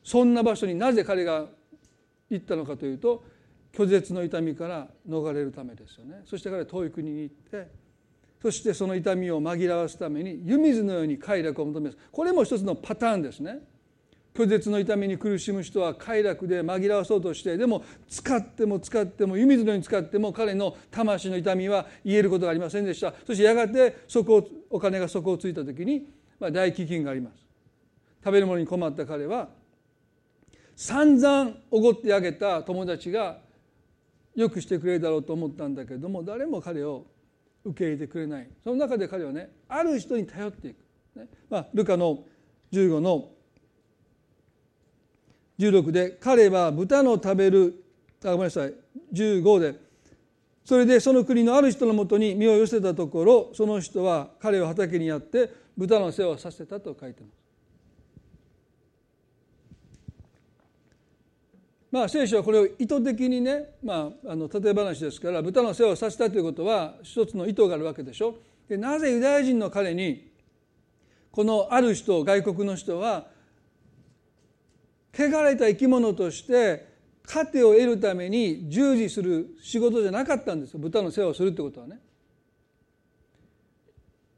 [0.03, 1.45] そんな場所になぜ彼が
[2.31, 3.23] 行ったのかというと
[3.71, 6.23] 拒絶の痛みから逃れるためですよね。
[6.25, 7.67] そして彼は遠い国に行って
[8.41, 11.97] そしてその痛みを紛らわすために湯水のように快楽を求めます。
[12.11, 13.59] これも一つのパターンですね。
[14.33, 23.13] 拒絶の痛みに苦しむ人は快楽で紛らわそうとしてでも使っても使っても湯水のように使っても彼の魂の痛みは癒えることがありませんでした。
[23.27, 26.07] そしてやがて底お金が底をついた時に、
[26.39, 27.45] まあ、大飢饉があります。
[28.23, 29.49] 食べるものに困った彼は
[30.75, 33.39] 散々おごってあげた友達が
[34.35, 37.05] よくしてくれるだろうと思ったんだけれども誰も彼を
[37.65, 38.49] 受け入れてくれない。
[38.63, 40.77] その中で彼はねある人に頼っていく、
[41.15, 41.27] ね。
[41.49, 42.23] まあ、ルカの
[42.71, 43.29] 15の
[45.61, 47.83] 16で彼は豚の食べる
[48.23, 48.73] あごめんなさい
[49.13, 49.79] 15で
[50.65, 57.41] それでその国のある人のもとに身を寄せたところその人は彼を畑にやって豚の世話をさせたと書いてます。
[61.91, 68.35] まあ、聖書はこれを意図的にね、まあ、あの例え話ですから豚の世話をさせたということは一つの意図があるわけでしょ。
[68.69, 70.31] でなぜユダヤ人の彼に
[71.31, 73.25] このある人外国の人は
[75.13, 76.89] 汚れた生き物として
[77.27, 81.99] 糧を得るために従事する仕事じゃなかったんですよ豚の世話をするってことはね。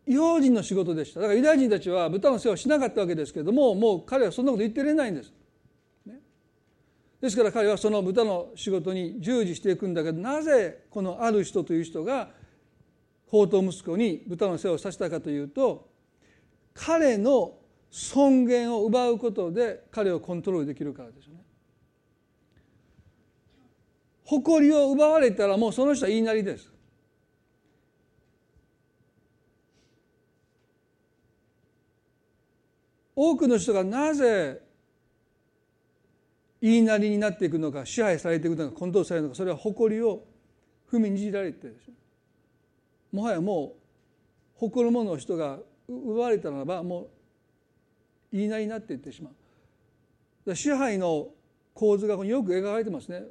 [0.05, 5.31] 違法人の仕事でしただからユダヤ人たちは豚の世話をしなかったわけですけれどももう彼はそんなこと言ってれないんです。
[6.05, 6.19] ね、
[7.21, 12.31] ですから彼はその豚の仕事に従事していくんだけどなぜこのある人という人が
[13.27, 15.87] 宝刀息子に豚の世話をさせたかというと
[16.73, 17.53] 彼の
[17.95, 21.41] 尊厳を奪うことで彼をコントロールできるからですよね。
[24.25, 26.73] 誇りを奪われたらもうその人は言いなりです。
[33.15, 34.59] 多くの人がなぜ
[36.59, 40.23] 言いなりになっていくのか支配されていくのかコントロールされるのかそれは誇りを
[40.91, 41.71] 踏みにじられて
[43.11, 43.79] もはやもう
[44.55, 47.07] 誇る者の人が奪われたならばもう
[48.33, 49.29] 言いなりになっていってしま
[50.45, 50.55] う。
[50.55, 51.27] 支配の
[51.73, 53.21] 構図がよく描かれてますね。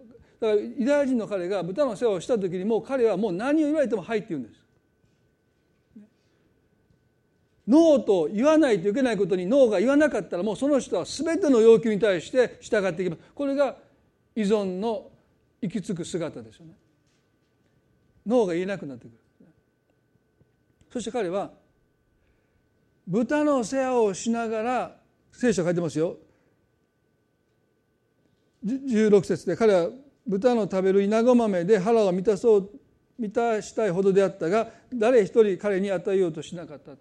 [0.40, 4.62] だからユダヤ人の彼が豚の世話をした時にもう彼はもう何を言われても「はい」って言うんです。
[7.68, 13.76] ノーと言わないといけないことにノーが言わなかったらもうその人は全ての要求に対して従っていきますこれが
[14.34, 15.10] 依存の
[15.60, 16.74] 行き着く姿ですよね。
[18.26, 19.16] ノーが言えなくなってくる。
[20.92, 21.50] そして彼は
[23.06, 24.96] 豚の世話をしながら
[25.32, 26.16] 聖書書いてますよ
[28.64, 29.88] 16節で彼は
[30.26, 32.70] 豚の食べる稲子豆で腹を満たそう
[33.18, 36.92] 満たしたいほどであったが誰一人彼に与えようとしなかった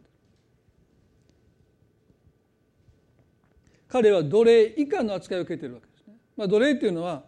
[3.87, 6.13] 彼は奴隷以下の扱いを受けているわけですね。
[6.37, 7.23] まあ、奴隷っていうのは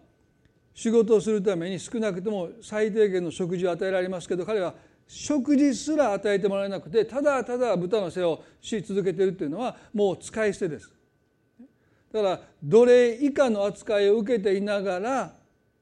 [0.74, 4.74] 仕事をするために少なくとも最低限の食事を与えられますけど彼は
[5.08, 10.92] 食事すら与えてもらえなくてただただ豚の世話をし続けているっていうのはもう使い捨てです。
[12.12, 15.36] だから奴隷以下の扱いを受けていながら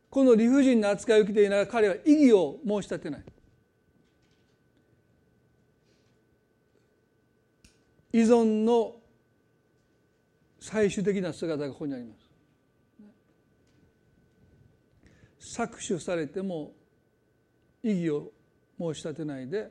[0.10, 3.24] この理不尽な扱いを受けていながら彼は異議を申し立てない。
[8.14, 8.96] 依存の
[10.60, 12.14] 最終的な姿がここにありま
[15.40, 15.58] す。
[15.58, 16.72] 搾取されても
[17.84, 18.32] 異議を
[18.82, 19.70] 申し立てないで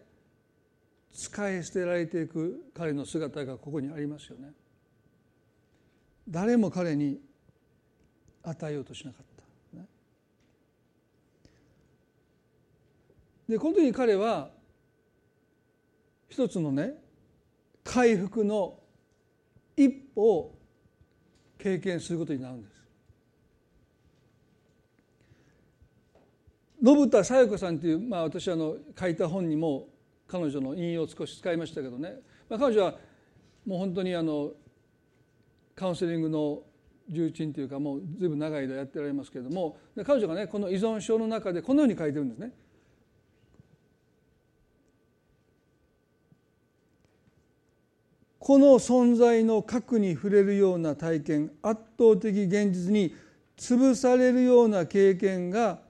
[1.13, 4.53] 使い捨てられていく彼の姿がここにありますよね。
[6.29, 7.21] 誰も彼に
[8.45, 9.31] 与えようとしなかった。
[13.49, 14.51] でこの時に彼は
[16.29, 16.95] 一つのね
[17.83, 18.79] 回復の
[19.77, 20.59] 一歩を
[21.59, 22.80] 経験することになるんです。
[26.83, 29.89] 信田さよ子さんという、まあ、私あの書いた本にも
[30.27, 32.15] 彼女の引用を少し使いましたけどね、
[32.49, 32.95] まあ、彼女は
[33.67, 34.53] もう本当にあの
[35.75, 36.63] カウンセリングの
[37.09, 39.77] 重鎮というかもう随分長い間やってられますけれども
[40.07, 42.53] 彼女がねこの依存症の中でこのように書いてるんですね。
[48.39, 53.15] この存在の核に触れるような体験圧倒的現実に
[53.57, 55.83] 潰されるような経験が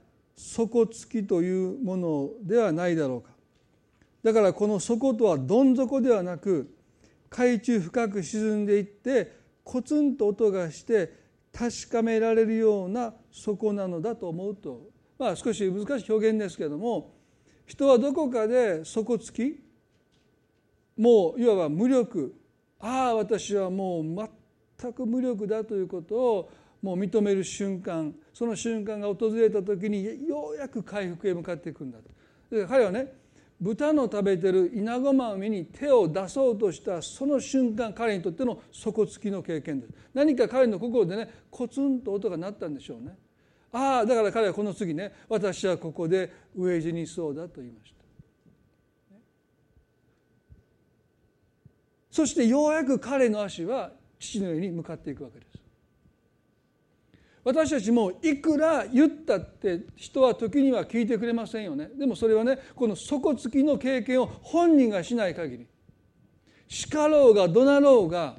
[0.55, 3.31] 底つきというものではないだろうか。
[4.23, 6.75] だからこの底とはどん底ではなく
[7.29, 11.13] 海中深く沈んでいってコツンと音がして
[11.53, 14.89] 確かめられるような底なのだと思うと。
[15.17, 17.13] まあ少し難しい表現ですけれども
[17.67, 19.63] 人はどこかで底つき
[20.97, 22.35] もういわば無力
[22.79, 24.29] ああ私はもう
[24.79, 32.67] 全く無力だということをもう認める瞬間その瞬間が訪れた時にようやく回復へ向かっていくんだと。
[32.67, 33.13] 彼はね
[33.61, 43.15] 豚の食べてる稲子豆に手を出そうとしたその瞬間彼にとっての底つきの経験です何か彼の心でねコツンと音が鳴ったんでしょうね
[43.71, 48.01] ああだから彼はこの次ね私はここで飢え死にそうだと言いました
[52.09, 55.50] そしてようやく彼の足は父の上に向かっていくわけです。
[57.43, 61.89] 私たちもいくら言ったって人は時には聞いてくれませんよね。
[61.97, 65.67] でもそれはねこの底つきの経験を本人がしない限り。
[66.67, 68.37] 叱ろうが怒鳴ろうが、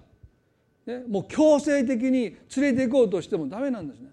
[0.86, 4.10] ね、もう強制的に連れて行こうとしてもダメなんですね。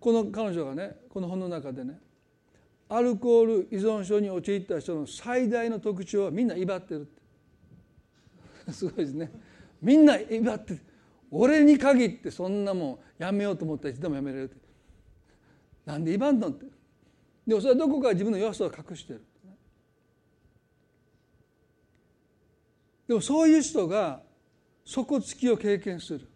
[0.00, 1.98] この彼女がねこの本の中でね
[2.88, 7.24] アルコール依存症に陥った人の最大の特徴はみんな威張ってるって。
[8.72, 9.30] すごいですね。
[9.82, 10.80] みんな威張ってる。
[11.36, 14.56] 俺に限ってそんなもんやめようと思ったらいつでもやめれるって。
[15.84, 16.66] なんで威張んのって。
[17.44, 19.24] でもそれはどこか自分の弱さを隠してる。
[23.08, 24.22] でもそういう人が
[24.84, 26.28] 底つきを経験する。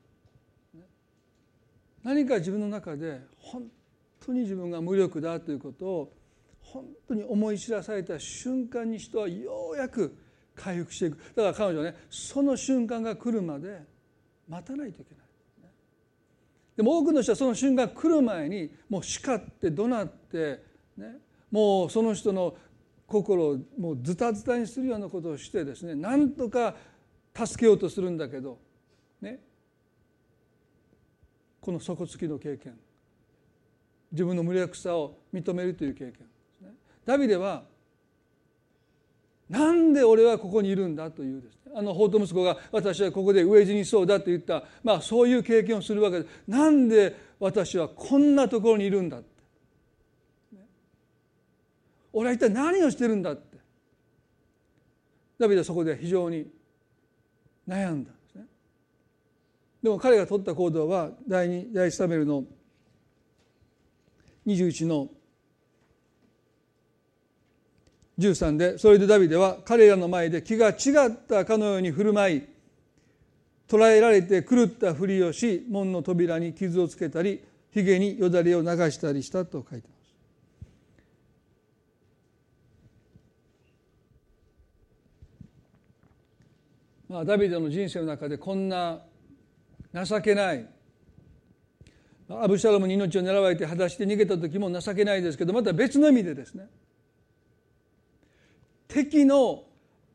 [2.03, 3.71] 何か自分の中で本
[4.19, 6.13] 当に自分が無力だということを
[6.61, 10.17] 本当に思い知らされた瞬間に人はようやく
[10.57, 11.19] 回復していく。
[11.37, 13.81] だから彼女はねその瞬間が来るまで
[14.49, 15.29] 待たないといけない。
[16.77, 20.63] でも多くの人はその瞬間来る前にもう叱って怒鳴って、
[20.97, 21.17] ね、
[21.51, 22.57] もうその人の
[23.05, 26.77] 心をもうズタズタにするようなことをしてですねなんとか
[27.35, 28.61] 助けようとするんだけど、
[29.21, 29.41] ね、
[31.61, 32.79] この底つきの経験
[34.13, 36.15] 自分の無力さを認めるという経験。
[37.05, 37.65] ダビデは
[39.49, 44.65] なんで俺はここにいるんだというですねあの法と息子が私はここで飢え死にそうだと言った。
[44.83, 49.27] まあそういう経験をするわけですなんで私はこんなところにいるんだって、
[52.13, 53.59] 俺は一体何をしてるんだって。
[55.39, 56.47] ダビデはそこで非常に
[57.67, 58.45] 悩んだんですね。
[59.83, 62.45] でも彼が取った行動は第2第1サメルの
[64.47, 65.09] 21の
[68.19, 72.43] 13でそれでダビデは彼らの前で気が違ったかのように振る舞い
[73.69, 79.99] 捕らえられて狂ったふりをし門の扉に傷をつけたり髭によだれを流したりしたと書いてます。
[87.09, 89.01] まあ、ダビデの人生の中でこんな
[90.05, 90.67] 情けない
[92.29, 96.69] アブシャロムに命を狙われて裸足で逃げた時も情けないですけどまた別の意味でですね
[98.89, 99.65] 敵の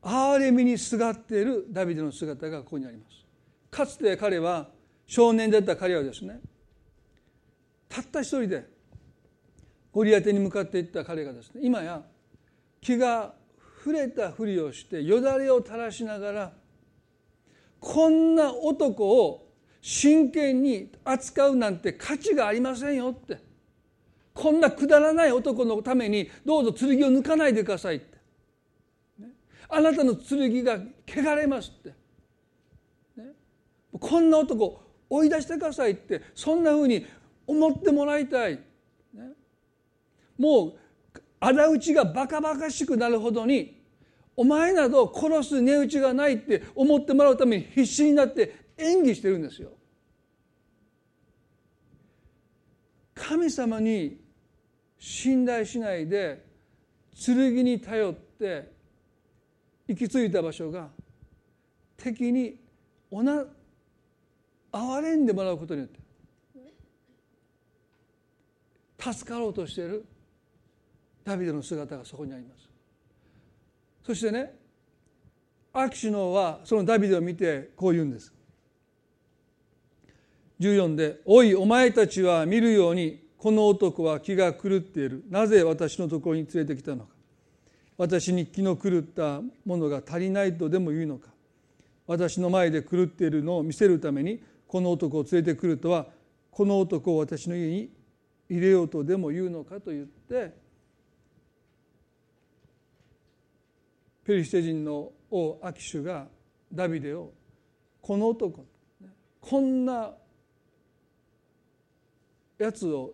[0.02, 3.24] 憐れみにすがっているダビデの姿がここにあります。
[3.72, 4.68] かつて彼は
[5.08, 6.40] 少年だった彼はですね
[7.88, 8.68] たった一人で
[9.92, 12.02] ゴリアテに向かっていった彼がですね今や
[12.82, 13.34] 気が
[13.84, 16.54] 触れたふりをしてよだれを垂らしながら
[17.80, 19.50] こんな男を
[19.82, 23.40] 真剣に扱うなんて価値がありませんよって
[24.34, 28.13] こんなくだらない男のためにどうぞ剣を抜かないでくださいって、
[29.76, 31.90] あなたの剣が汚れますって、
[33.18, 33.32] ね、
[34.00, 37.06] こんな男追い出してくださいってそんなふうに
[37.48, 38.60] 思ってもらいたい、
[39.14, 39.32] ね、
[40.38, 40.74] もう
[41.40, 43.82] 仇討ちがバカバカしくなるほどに
[44.36, 49.72] お前など殺す値打ちがないって思ってもらうために必死になって演技してるんですよ。
[53.14, 54.20] 神様に
[54.98, 56.44] 信頼しないで
[57.14, 58.73] 剣に頼って
[59.88, 60.90] 行き着いた場所が
[61.98, 62.56] 敵に
[63.12, 63.46] おな
[64.72, 66.00] 憐れんでもらうことによって
[69.14, 70.06] 助かろうとしている
[71.24, 72.70] ダビデの姿がそこにあります。
[74.06, 74.54] そしてね
[75.74, 78.34] アキシノはそのダビデを見てこう言うんです。
[80.60, 87.13] 14で「おいお前たちは見るようにこの男は気が狂っているなぜ私のところに連れてきたのか
[88.04, 91.30] 私に気の狂ったものが足りないとでも言うのか。
[92.06, 96.08] 私の前で狂っているのを見せるためにこの男を連れてくるとは
[96.52, 97.90] この男を私の家に
[98.50, 100.54] 入れようとでも言うのかと言って
[104.26, 106.28] ペリシテ人の王アキシュが
[106.74, 107.32] ダビデを
[108.02, 108.66] この男
[109.40, 110.12] こんな
[112.58, 113.14] やつを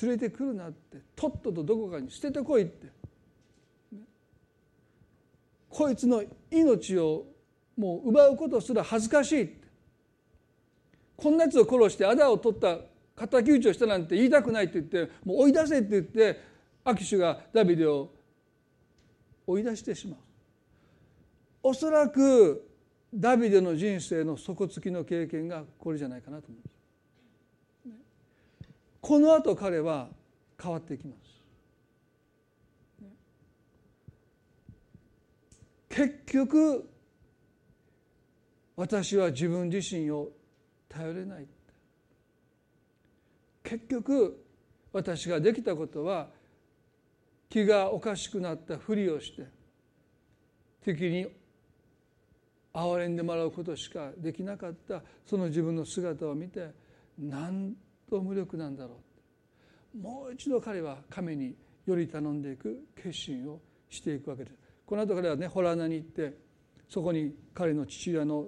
[0.00, 2.97] 連れてくるなってとっととどこかに捨ててこいって、
[5.78, 7.24] こいつの命を
[7.76, 9.56] もう奪うことすら恥ずかしい。
[11.16, 12.78] こんなやつを殺して仇を取った
[13.28, 16.40] 敵討ちをしたなんて言いたくないって言ってもう追い出せって言って
[16.82, 18.10] アキシュがダビデを
[19.46, 20.18] 追い出してしまう。
[21.62, 22.68] おそらく
[23.14, 28.68] ダビデの人生の底つきの経験がこれじゃないかなと思います。
[29.00, 30.08] このあと彼は
[30.60, 31.27] 変わっていきます。
[35.88, 36.88] 結局
[38.76, 40.30] 私は自分自身を
[40.88, 41.46] 頼れない。
[43.64, 44.44] 結局
[44.92, 46.28] 私ができたことは
[47.50, 49.46] 気がおかしくなったふりをして
[50.84, 51.26] 敵に
[52.72, 56.70] 憐れんでもらうことしかできなかったその自分の姿を見て
[57.18, 57.74] 何
[58.08, 59.00] と無力なんだろ
[59.94, 59.98] う。
[59.98, 61.54] もう一度彼は神に
[61.86, 63.60] より頼んでいく決心を
[63.90, 64.57] していくわけです。
[64.88, 66.32] この後彼はねホラナに行って
[66.88, 68.46] そこに彼の父親の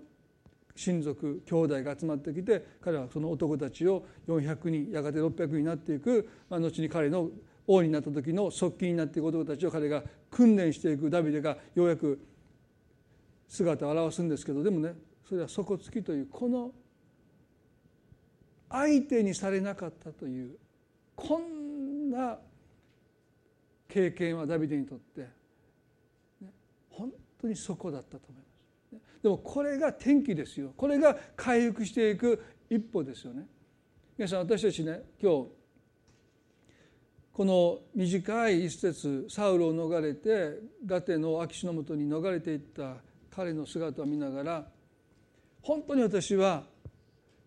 [0.74, 7.28] 親族兄弟が集まってきて彼はその男たちを400人やがて600人になっていく、まあ、後に彼の
[7.66, 12.18] 王になった時の側近になっていく男たちを彼が訓練していくダビデがようやく
[13.46, 14.94] 姿を現すんですけどでもね
[15.28, 16.72] それは底つきというこの
[18.70, 20.56] 相手にされなかったという
[21.14, 22.38] こんな
[23.88, 25.39] 経験はダビデにとって、
[27.42, 28.42] 当にそこだったと思い
[28.92, 29.22] ます。
[29.22, 33.46] でもこれが転機ですよこれが回復していく一歩ですよね。
[34.16, 35.48] 皆さん私たちね今日
[37.32, 42.96] この短い一節サウルを逃れてガテの秋のもとに逃れていった
[43.30, 44.66] 彼の姿を見ながら
[45.62, 46.64] 本当に私は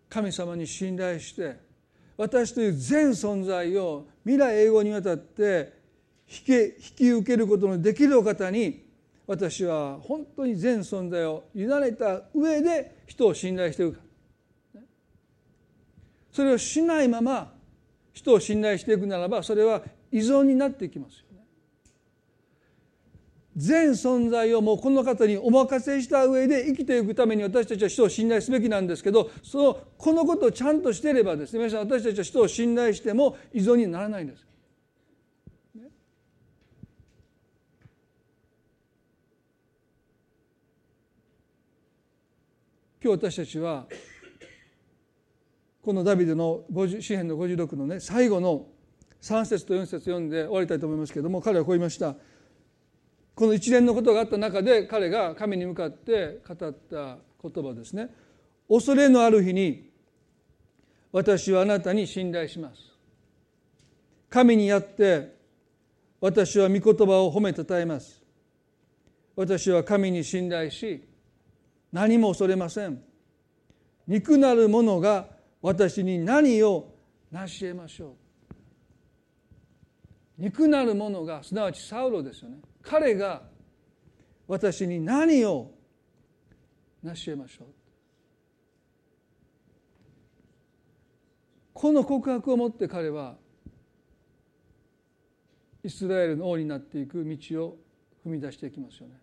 [0.08, 1.56] 神様に信頼して
[2.16, 5.72] 私という全存在を未来永劫にわたって
[6.28, 8.83] 引き受けることのできるお方に
[9.26, 14.00] 私は本当に全存在を委ねた上で人を信頼しているか
[16.30, 17.52] それをしないまま
[18.12, 21.44] 人を信頼していくならばそれは依存になっていきますよね。
[23.56, 34.44] 全存在をもうこの方にお任せした上で生きていくために私たちは人を信頼すべきなんですけどそのこのことをちゃんとしてればですね皆さん私たちは人を信頼しても依存にならないんです。
[43.04, 43.84] 今日私たちは
[45.82, 46.64] このダビデの
[47.02, 48.68] 詩篇の56のね最後の
[49.20, 52.14] 3節と4節読んで終わりたいと思いますけれども彼はこう言いました。
[53.34, 58.08] この一連のことがあった中で彼が神に向かって語った言葉ですね。
[58.70, 59.90] 恐れのある日に
[61.12, 62.80] 私はあなたに信頼します。
[64.30, 65.36] 神にやって
[66.22, 68.22] 私は御言葉を褒めたたえます。
[69.36, 71.13] 私は神に信頼し
[71.94, 73.00] 何も恐れません。
[74.08, 75.28] 肉なるものが
[75.62, 76.92] 私に何を
[77.30, 78.16] 成し得ましょ
[78.48, 78.54] う。
[80.36, 82.58] 肉なるものがすなわちサウロですよね。
[82.82, 83.42] 彼が
[84.48, 85.70] 私に何を
[87.00, 87.68] 成し得ましょう。
[91.74, 93.36] この告白をもって彼は
[95.84, 97.78] イスラエルの王になっていく道を
[98.26, 99.14] 踏み出していきますよね。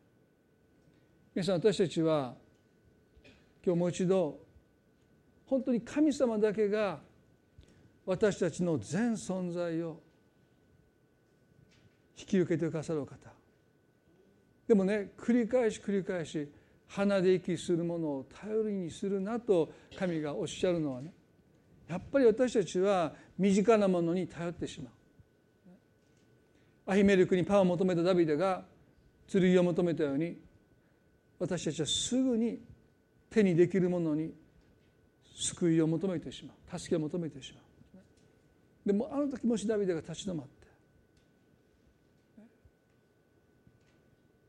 [1.36, 2.40] 皆さん私たちは
[3.64, 4.40] 今日もう一度
[5.46, 7.00] 本当に神様だけが
[8.06, 10.02] 私たちの全存在を
[12.18, 13.18] 引き受けてくださる方。
[14.68, 16.50] でもね繰り返し繰り返し
[16.88, 21.14] 鼻で息するものを頼りにするなと神がおっしゃるのはね
[21.88, 24.94] やっぱり私たちは身近なものに頼ってしまう。
[26.88, 28.64] アヒメルクにパンを求めたダビデが
[29.28, 30.38] 剣を求めたように
[31.38, 32.60] 私たちはすぐに
[33.32, 34.34] 手にできるものに
[35.36, 36.80] 救いを求めてしまう。
[36.80, 37.64] 助けを求めてしまう。
[38.86, 40.68] でもあの時もしダビデが立ち止まって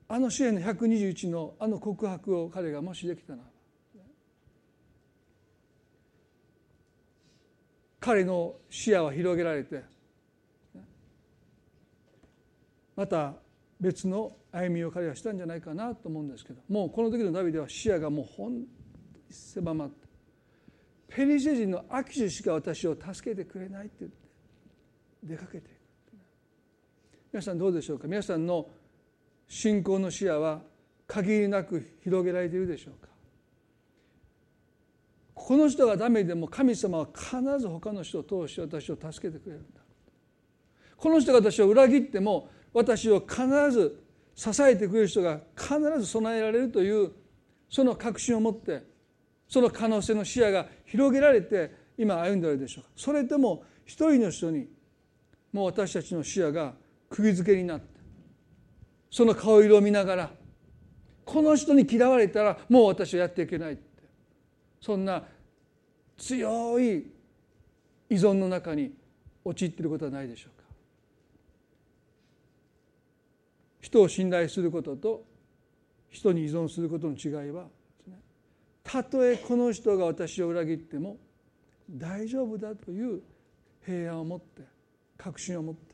[0.09, 3.49] あの支援の121のあの告白を彼がもしできたなら
[8.01, 9.83] 彼の視野は広げられて
[12.97, 13.35] また
[13.83, 18.67] 別の歩みを彼はしたんじゃないかなと思うんですけどもうこの時のダビデは視野がもう本当に
[19.29, 20.07] 狭まって
[21.09, 24.19] ペリシテ人の握手しか私を助けてくれないって言って
[25.25, 25.73] 出かけていく
[27.33, 28.07] 皆さんどうでしょうか？
[28.07, 28.69] 皆さんの
[29.49, 30.61] 信仰の視野は
[31.09, 33.09] 限りなく広げられているでしょうか？
[35.35, 39.81] この人がダメでも神様は必ず他の人を通して私を助けてくれるんだ。
[40.97, 44.03] この人が私を裏切っても私を必ず
[44.35, 47.13] 支えてくれる人が必ず備えられるという
[47.69, 48.83] その確信を持って
[49.49, 52.91] その可能性の視野が広げられて今歩んでおるでしょうか。
[52.97, 54.69] それとも一人の人に
[55.53, 56.75] もう私たちの視野が
[57.11, 57.87] 釘付けになって
[59.11, 60.31] その顔色を見ながら
[61.25, 63.83] この人に嫌われたらもう私はやっていけないって
[64.81, 65.23] そんな
[66.17, 67.11] 強い
[68.09, 68.93] 依存の中に
[69.45, 70.65] 陥っていることはないでしょうか
[73.83, 75.25] 人を信頼することと
[76.09, 77.67] 人に依存することの違いは
[78.83, 81.19] たとえこの人が私を裏切っても
[81.91, 83.21] 大丈夫だという
[83.85, 84.63] 平安を持って
[85.19, 85.93] 確信を持って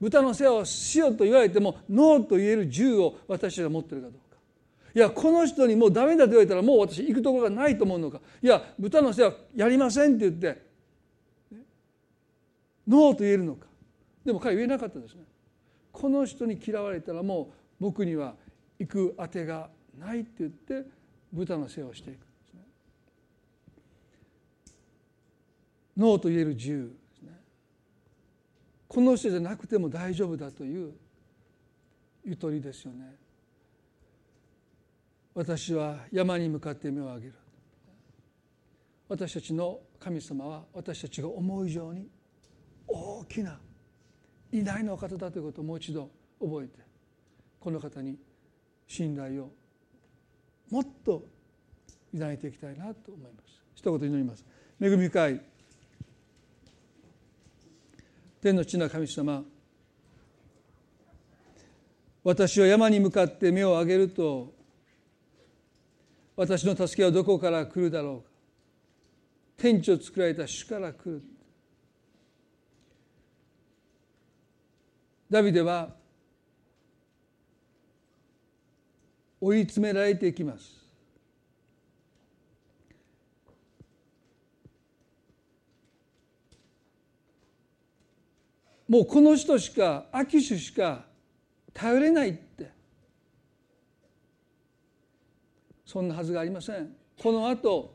[0.00, 4.38] 豚の世話をしようと言われてもノーと言える銃を私が持ってるかどうか。
[4.94, 8.20] いやこの人にもうダメだと言われたらもう私行くところがないと思うのか。
[8.42, 10.62] いや豚の世話やりませんって言って
[12.86, 13.66] ノーと言えるのか。
[14.24, 15.22] でも彼は言えなかったですね。
[15.94, 18.34] この人に嫌われたらもう僕には
[18.80, 20.88] 行くあてがないって言って
[21.32, 22.60] 豚の世話をしていくんですね。
[25.96, 27.30] ノーと言える自由ですね。
[28.88, 30.92] この人じゃなくても大丈夫だという
[32.24, 33.14] ゆとりですよね。
[35.32, 37.34] 私は山に向かって目を上げる。
[39.08, 42.08] 私たちの神様は私たちが思う以上に
[42.88, 43.60] 大きな
[44.54, 46.08] 偉大なお方だということをもう一度
[46.40, 46.78] 覚えて
[47.58, 48.16] この方に
[48.86, 49.50] 信頼を
[50.70, 51.24] もっと
[52.14, 53.60] 委ねていきたいなと思います。
[53.74, 54.44] 一言祈ります。
[54.80, 55.40] 恵み深い
[58.40, 59.42] 天の地の神様
[62.22, 64.54] 私は山に向かって目を上げると
[66.36, 68.28] 私の助けはどこから来るだろうか。
[69.56, 71.33] 天地を作られた主から来る。
[75.34, 75.88] ダビデは
[79.40, 80.80] 追い詰められていきます。
[88.88, 91.04] もうこの人しかアキシュしか
[91.72, 92.70] 頼れないって。
[95.84, 96.94] そんなはずがありません。
[97.20, 97.92] このあと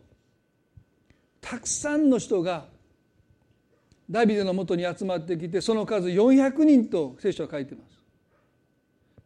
[1.39, 2.65] たくさんの人が
[4.09, 7.99] ダビデのもとに集まってきてその数400人と聖書は書いてます。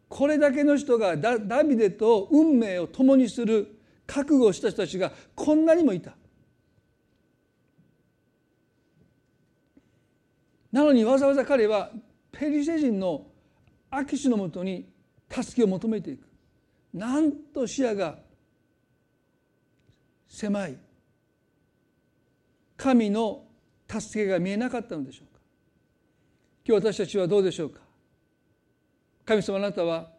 [0.10, 6.16] これだけの人がダビデと運命を共にする覚悟をした人たちがこんなにもいた。
[10.72, 11.92] なのにわざわざ彼は
[12.32, 13.28] ペリシェ人の
[13.90, 14.90] アキシのもとに
[15.30, 16.28] 助けを求めていく。
[16.94, 18.18] なんと視野が
[20.28, 20.78] 狭い。
[22.76, 23.43] 神の
[24.02, 25.42] 助けが見えなかったのでしょうか。
[26.66, 27.82] 今日私たちはどうでしょうか。
[29.26, 30.12] 神様あなたは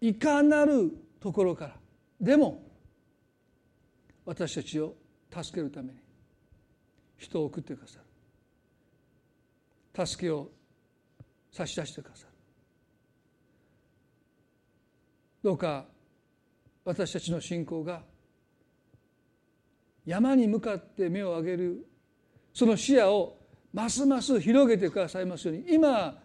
[0.00, 1.76] いかなるところから
[2.20, 2.62] でも
[4.24, 4.94] 私たちを
[5.32, 5.98] 助けるために
[7.16, 7.98] 人を送ってくださ
[9.94, 10.06] る。
[10.06, 10.50] 助けを
[11.50, 12.28] 差し出してくださる。
[15.42, 15.86] どうか
[16.84, 18.02] 私たちの信仰が
[20.04, 21.86] 山に向かって目を上げる
[22.52, 23.38] その視野を
[23.72, 25.64] ますます広げてくださいますように。
[25.68, 26.18] 今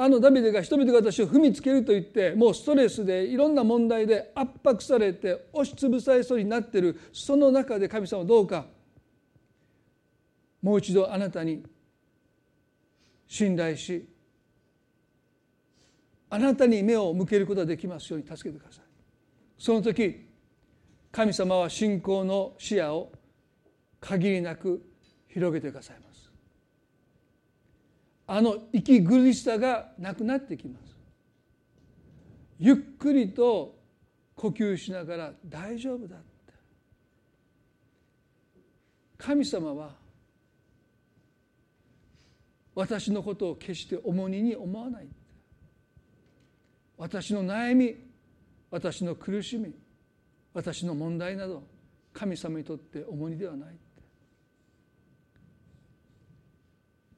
[0.00, 8.66] あのダビデが人々が私を踏みつけると言ってもうストレスでいろんな問題で圧迫されて押しつぶされそうになっているその中で神様どうか。
[10.62, 11.64] もう一度あなたに
[13.26, 14.08] 信頼し
[16.30, 18.84] あなたに目を向けることができますように助けてください。
[19.58, 20.28] その時
[21.10, 23.12] 神様は信仰の視野を
[24.00, 24.87] 限りなく
[25.38, 26.28] 広げてくださいます。
[28.26, 30.96] あの息苦しさがなくなってきます。
[32.58, 33.78] ゆっくりと
[34.34, 36.24] 呼吸しながら大丈夫だって。
[39.16, 39.94] 神様は
[42.74, 45.08] 私のことを決して重荷に思わない
[46.96, 47.96] 私の悩み
[48.70, 49.72] 私の苦しみ
[50.52, 51.64] 私の問題など
[52.12, 53.76] 神様にとって重荷ではない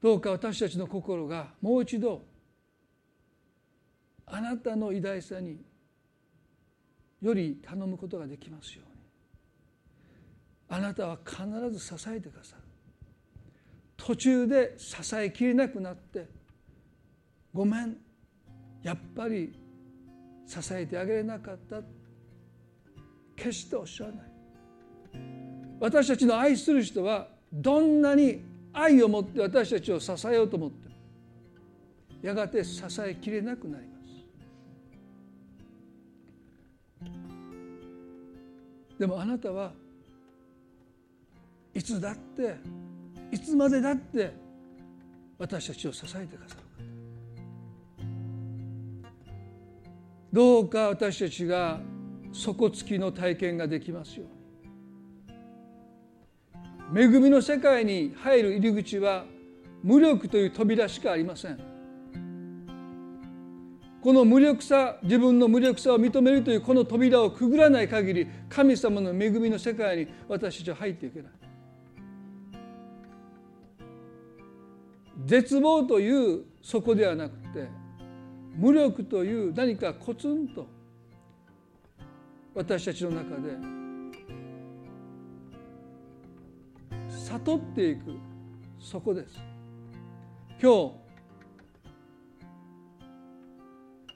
[0.01, 2.23] どうか私たちの心がもう一度
[4.25, 5.61] あなたの偉大さに
[7.21, 8.91] より頼むことができますように。
[10.69, 12.61] あなたは必ず支えてくださる。
[13.97, 16.27] 途中で支えきれなくなって
[17.53, 17.97] ごめん。
[18.81, 19.53] やっぱり
[20.47, 21.81] 支えてあげれなかった。
[23.35, 24.31] 決しておっしゃらない。
[25.79, 30.89] 私たちの愛する人はどんなに愛を持って私たちを支えようと思って。
[30.89, 30.95] も
[32.21, 34.01] やがて支えきれなくなります。
[38.99, 39.73] でもあなたは
[41.73, 42.55] いつだって
[43.31, 44.31] いつまでだって
[45.39, 46.61] 私たちを支えてくださる。
[50.31, 51.79] どうか私たちが
[52.31, 54.40] 底つきの体験ができますように。
[56.93, 59.23] 恵みの世界に入る入り口は
[59.81, 61.59] 無力という扉しかありません。
[64.01, 71.31] この無力さ自分の無力さを認めるというこの扉をくぐらない限り神様の恵みの世界に私たちは入っていけない。
[75.25, 77.69] 絶望というそこではなくて
[78.55, 80.67] 無力という何かコツンと
[82.53, 83.80] 私たちの中で
[87.31, 88.17] 悟っていく。
[88.77, 89.39] そこです。
[90.61, 90.91] 今日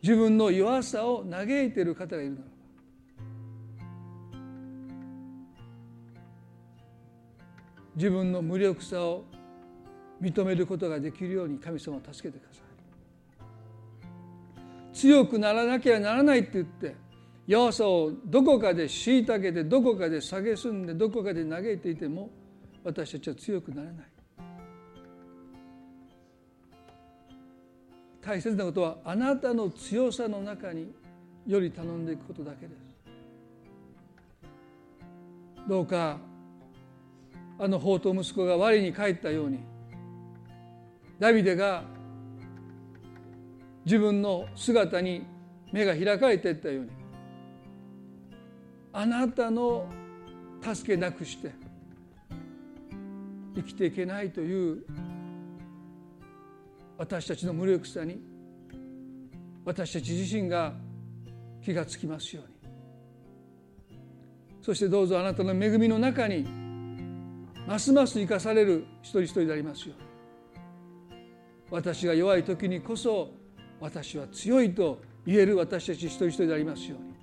[0.01, 2.49] 自分の弱さを嘆いている方がいるならば
[7.95, 9.23] 自分の無力さを
[10.21, 12.65] 認めることができるように神様を助けてください。
[14.93, 16.95] 強くならなきゃならないって言って
[17.47, 22.29] 弱さをどこかで虐げてどこかで蔑んでどこかで嘆いていても
[22.85, 24.05] 私たちは強くなれない。
[28.21, 30.93] 大切なことはあなたの強さの中に
[31.45, 32.85] より頼んでいくことだけです。
[35.67, 36.19] どうか
[37.57, 39.59] あの法と息子が我に帰ったように
[41.19, 41.83] ダビデが
[43.83, 45.25] 自分の姿に
[45.71, 46.91] 目が開かれていったように
[48.93, 49.87] あなたの
[50.61, 51.64] 助けなくして
[53.55, 54.83] 生きていけないという
[56.97, 58.21] 私たちの無力さに
[59.63, 60.73] 私たち自身が
[61.61, 62.55] 気がつきますように。
[64.61, 66.45] そしてどうぞあなたの恵みの中に
[67.67, 70.05] ますます生かされる一人一人でありますように。
[71.71, 73.31] 私が弱い時にこそ
[73.79, 77.15] 私は強いと言える私たち一人一人でありますように。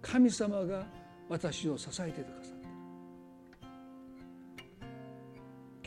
[0.00, 0.86] 神様が
[1.28, 2.47] 私を支えてくださっ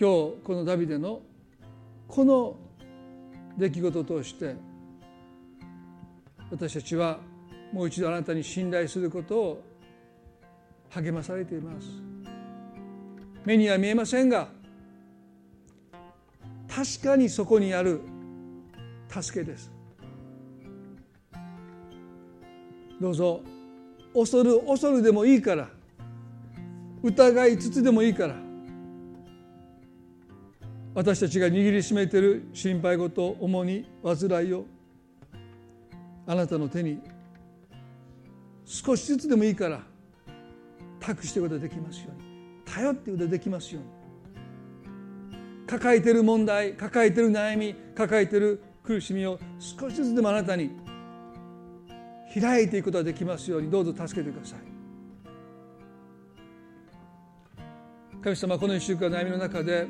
[0.02, 1.22] 今日このダビデの
[2.08, 2.56] この
[3.56, 4.56] 出来事を通して
[6.50, 7.20] 私たちは
[7.72, 9.64] もう一度あなたに信頼することを
[10.90, 11.88] 励まされています。
[13.46, 14.48] 目には見えませんが
[16.68, 18.02] 確かにそこにある
[19.08, 19.72] 助けです。
[23.00, 23.42] どうぞ
[24.16, 25.70] 恐る恐るでもいいから
[27.04, 28.51] 疑いつつでもいいから
[30.94, 34.54] 私たちが握りしめている心配事重荷煩い。
[34.54, 34.66] を
[36.28, 37.00] あなたの手に
[38.66, 39.82] 少しずつでもいいから
[41.00, 50.72] 託していくことができますように頼っていくことができますように抱えている問題抱えている悩み抱えている苦しみを少しずつでもあなたに
[52.40, 53.70] 開いていくことができますように。
[53.70, 54.60] どうぞ助けてください。
[58.22, 59.88] 神様この1週間悩みの中で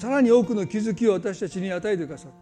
[0.00, 2.38] さらに多くの気づきを私たちに与えてくださって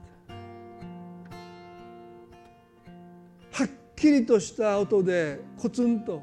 [3.51, 6.23] はっきりとした音でコツンと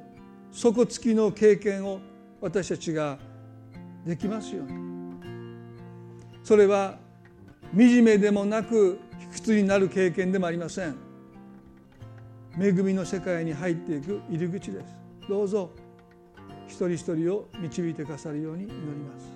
[0.50, 2.00] 底つきの経験を
[2.40, 3.20] 私たちが
[4.06, 4.86] できますように。
[6.42, 7.00] それは
[7.76, 10.96] 惨めでもなく卑屈になる経験でもありません。
[12.58, 14.86] 恵みの世界に入っていく入り口です。
[15.28, 15.70] どうぞ
[16.68, 19.35] 一人一人を導いてくださるように祈ります。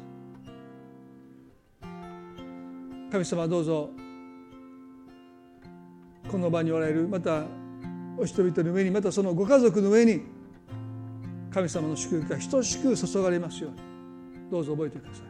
[3.11, 3.89] 神様どうぞ
[6.29, 7.43] この場におられるまた
[8.17, 10.21] お人々の上にまたそのご家族の上に
[11.51, 13.89] 神様の祝福が等しく注がれますように。
[14.51, 15.23] どうぞ覚えてください。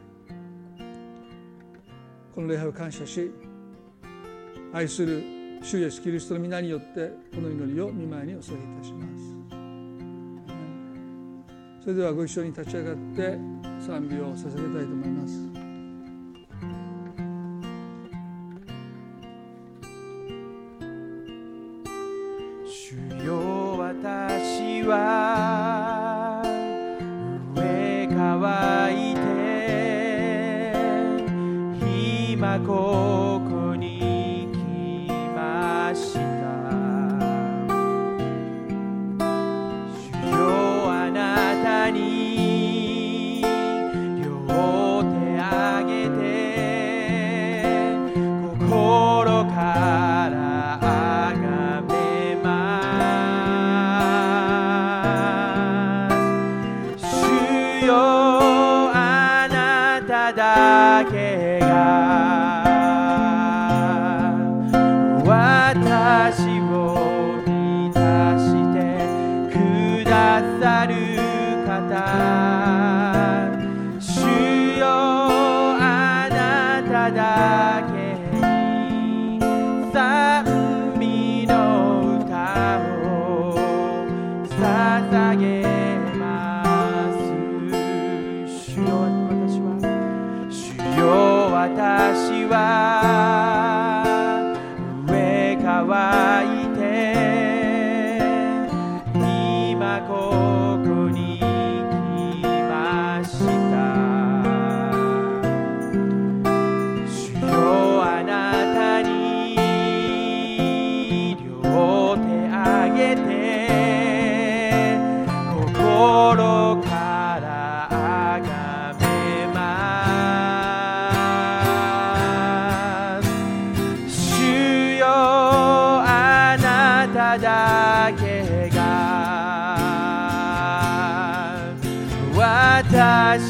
[2.34, 3.30] この礼拝を感謝し
[4.72, 5.22] 愛する
[5.62, 9.10] 主イエスキリストの皆によってこの祈りを見舞いにお捧げいたします。
[11.82, 13.38] それではご一緒に立ち上がって
[13.80, 15.59] 賛美を捧げたいと思います。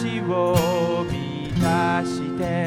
[0.00, 2.64] 私を満たして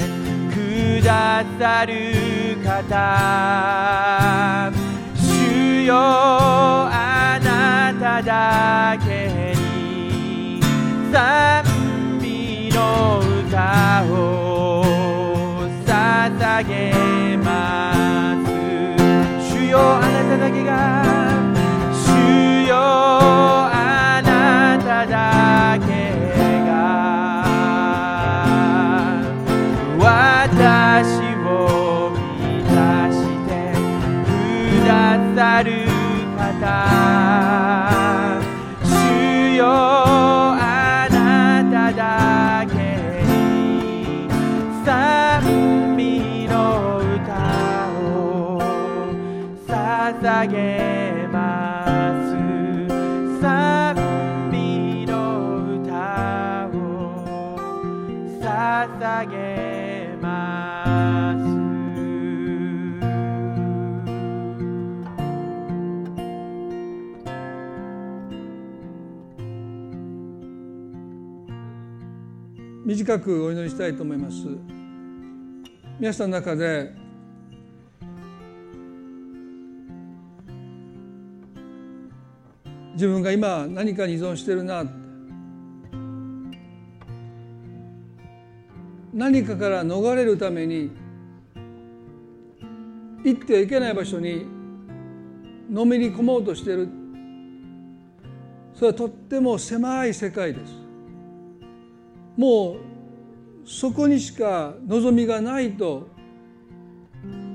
[0.54, 4.72] くださる方
[5.16, 10.62] 主よあなただけに
[11.12, 11.64] 賛
[12.22, 13.20] 美の
[13.50, 14.14] 歌を
[15.88, 16.94] 捧げ
[17.38, 18.54] ます。
[19.56, 21.04] 主よあなただけが
[21.92, 25.93] 主よあなただけ
[30.56, 33.74] 私を満たして
[34.24, 35.72] くださる
[36.38, 36.44] 方
[38.84, 42.74] 主よあなただけ
[43.26, 44.30] に
[44.86, 48.62] 賛美の歌を
[49.68, 50.93] 捧げ
[72.96, 74.46] 短くお祈りしたいと思います。
[76.00, 76.94] 皆さんの中で
[82.94, 84.86] 自分が今何かに依存してるな
[89.12, 90.92] 何かから逃れるために
[93.24, 94.46] 行ってはいけない場所に
[95.68, 96.88] のめり込もうとしてる。
[98.76, 100.83] それはとっても狭い世界です。
[102.38, 102.78] もう
[103.66, 106.08] そこにしか望みがないと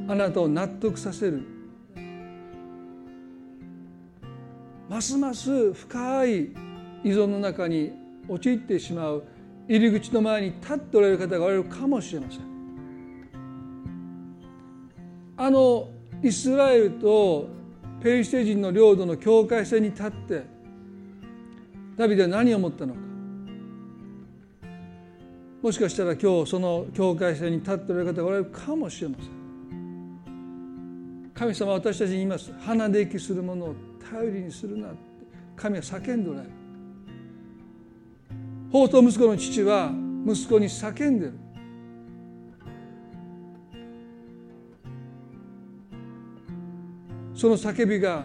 [0.09, 1.43] あなたを納得させる。
[4.89, 6.45] ますます深い
[7.05, 7.93] 依存の中に
[8.27, 9.25] 陥ってしまう
[9.69, 12.41] 入り口の前に立っておられる方がおられるかもしれません。
[15.37, 15.91] あの
[16.23, 17.49] イスラエルと
[18.03, 20.45] ペリシテ人の領土の境界線に立って
[21.97, 23.08] ダビデは何を思ったのか。
[25.69, 29.29] もしかしたら今日その境界線に立っておられる方がおられるかもしれません。
[31.35, 32.51] 神様は私たちに言います。
[32.61, 33.75] 鼻で息するものを
[34.11, 34.97] 頼りにするなって
[35.57, 36.53] 神は叫んでおられる。
[38.73, 39.93] 法と息子の父は
[40.27, 41.35] 息子に叫んでる。
[47.35, 48.25] その叫びが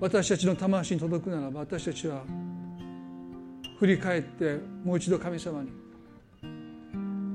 [0.00, 2.24] 私たちの魂に届くならば私たちは
[3.84, 5.68] 振り返ってもう一度神様に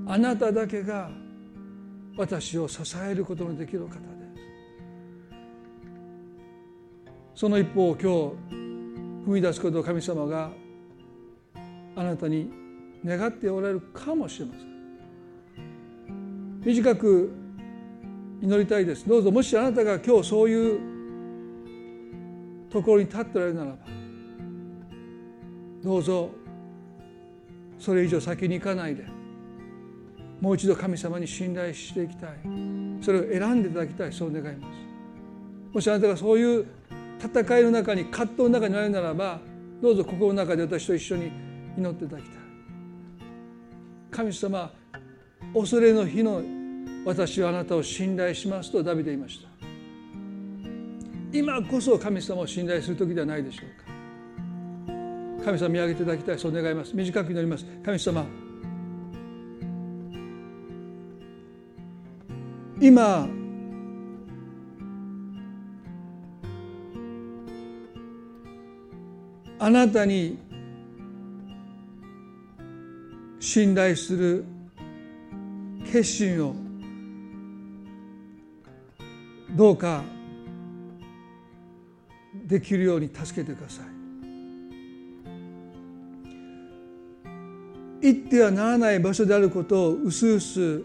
[0.07, 1.11] あなただけが
[2.17, 3.99] 私を支えることのできる方で
[7.35, 7.41] す。
[7.41, 8.07] その一歩を今日
[9.29, 10.49] 踏み出すことを神様が
[11.95, 12.49] あなたに
[13.05, 16.61] 願っておられるかもしれません。
[16.65, 17.31] 短く
[18.41, 19.07] 祈りたいです。
[19.07, 20.79] どうぞもしあなたが今日そういう
[22.71, 23.99] ところに立っておられるならば
[25.81, 26.29] どうぞ
[27.79, 29.05] それ以上先に行かないで。
[30.41, 32.31] もう一度神様に信頼していきたい。
[33.01, 34.13] それを選んでいただきたい。
[34.13, 34.89] そう願います。
[35.73, 36.65] もしあなたがそういう
[37.19, 39.39] 戦いの中に葛藤の中にあるならば
[39.81, 41.31] どうぞ心の中で私と一緒に
[41.77, 42.39] 祈っていただきたい。
[44.11, 44.71] 神様
[45.53, 46.41] 恐れの日の
[47.05, 49.49] 私はあなたを信頼しますとダビデ言いました。
[51.31, 53.78] 今こそ神様を信頼する時ではないでしょう。
[55.43, 56.95] 神様見上げていただきたいそう願います。
[56.95, 57.65] 短く祈ります。
[57.83, 58.25] 神様
[62.81, 63.27] 今
[69.61, 70.37] あなたに
[73.41, 74.45] 信頼する
[75.83, 76.55] 決心を
[79.51, 80.03] どうか
[82.45, 83.98] できるように助けてください。
[88.01, 90.83] 行ってはならない場所であることをうすうす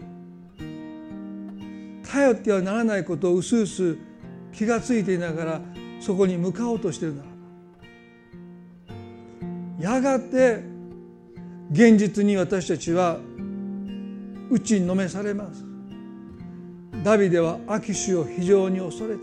[2.03, 3.97] 頼ってはならないことをうすうす
[4.53, 5.61] 気が付いていながら
[5.99, 7.29] そこに向かおうとしているなら
[9.89, 10.63] ばやがて
[11.71, 13.17] 現実に私たちは
[14.49, 15.65] 打ちのめされます。
[17.03, 19.21] ダビデは秋主を非常に恐れた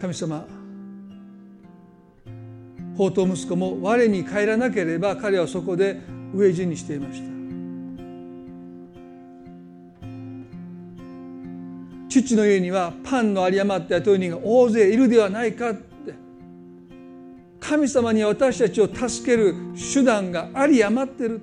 [0.00, 0.46] 神様
[2.96, 6.00] 宝刀息子も我に帰らなければ彼はそこで
[6.34, 7.36] 飢え死にしていました。
[12.08, 15.86] 父の家にはパンの有り余った雇い人が大勢いるではないかって。
[17.60, 19.54] 神様には私たちを助ける
[19.92, 21.40] 手段が有り余ってる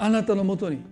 [0.00, 0.82] あなたのもとに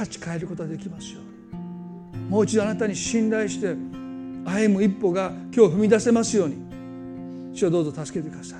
[0.00, 1.20] 立ち返ることができますよ。
[1.20, 3.74] うにもう一度あなたに信頼して
[4.44, 6.70] 歩む一歩が今日踏み出せますように。
[7.52, 8.58] 主をどうぞ助けてください。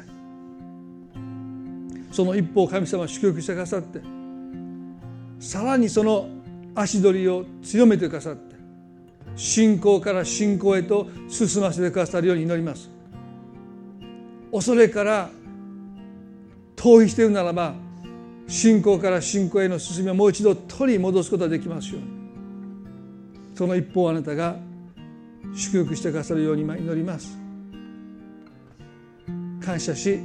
[2.12, 4.00] その一歩を神様は祝福してくださって。
[5.38, 6.28] さらにその
[6.74, 8.56] 足取りを強めてくださって。
[9.36, 12.90] 信仰から信仰へと進ませてくださるように祈ります。
[14.52, 15.30] 恐れから
[16.76, 17.74] 逃避しているならば
[18.50, 22.08] 信仰から信仰への進みをもう一度取り戻すことができますように。
[23.54, 24.56] その一方をあなたが
[25.54, 27.38] 祝福してくださるように祈ります。
[29.64, 30.18] 感謝し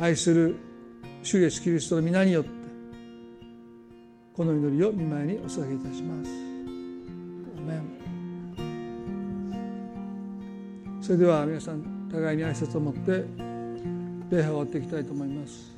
[0.00, 0.56] 愛する
[1.22, 2.50] 主イエスキリストの皆によって
[4.34, 6.30] この祈りを見舞いにお捧げいたします。
[11.00, 13.24] それでは皆さん互いに挨拶を持って
[14.30, 15.77] 礼拝を終わっていきたいと思います。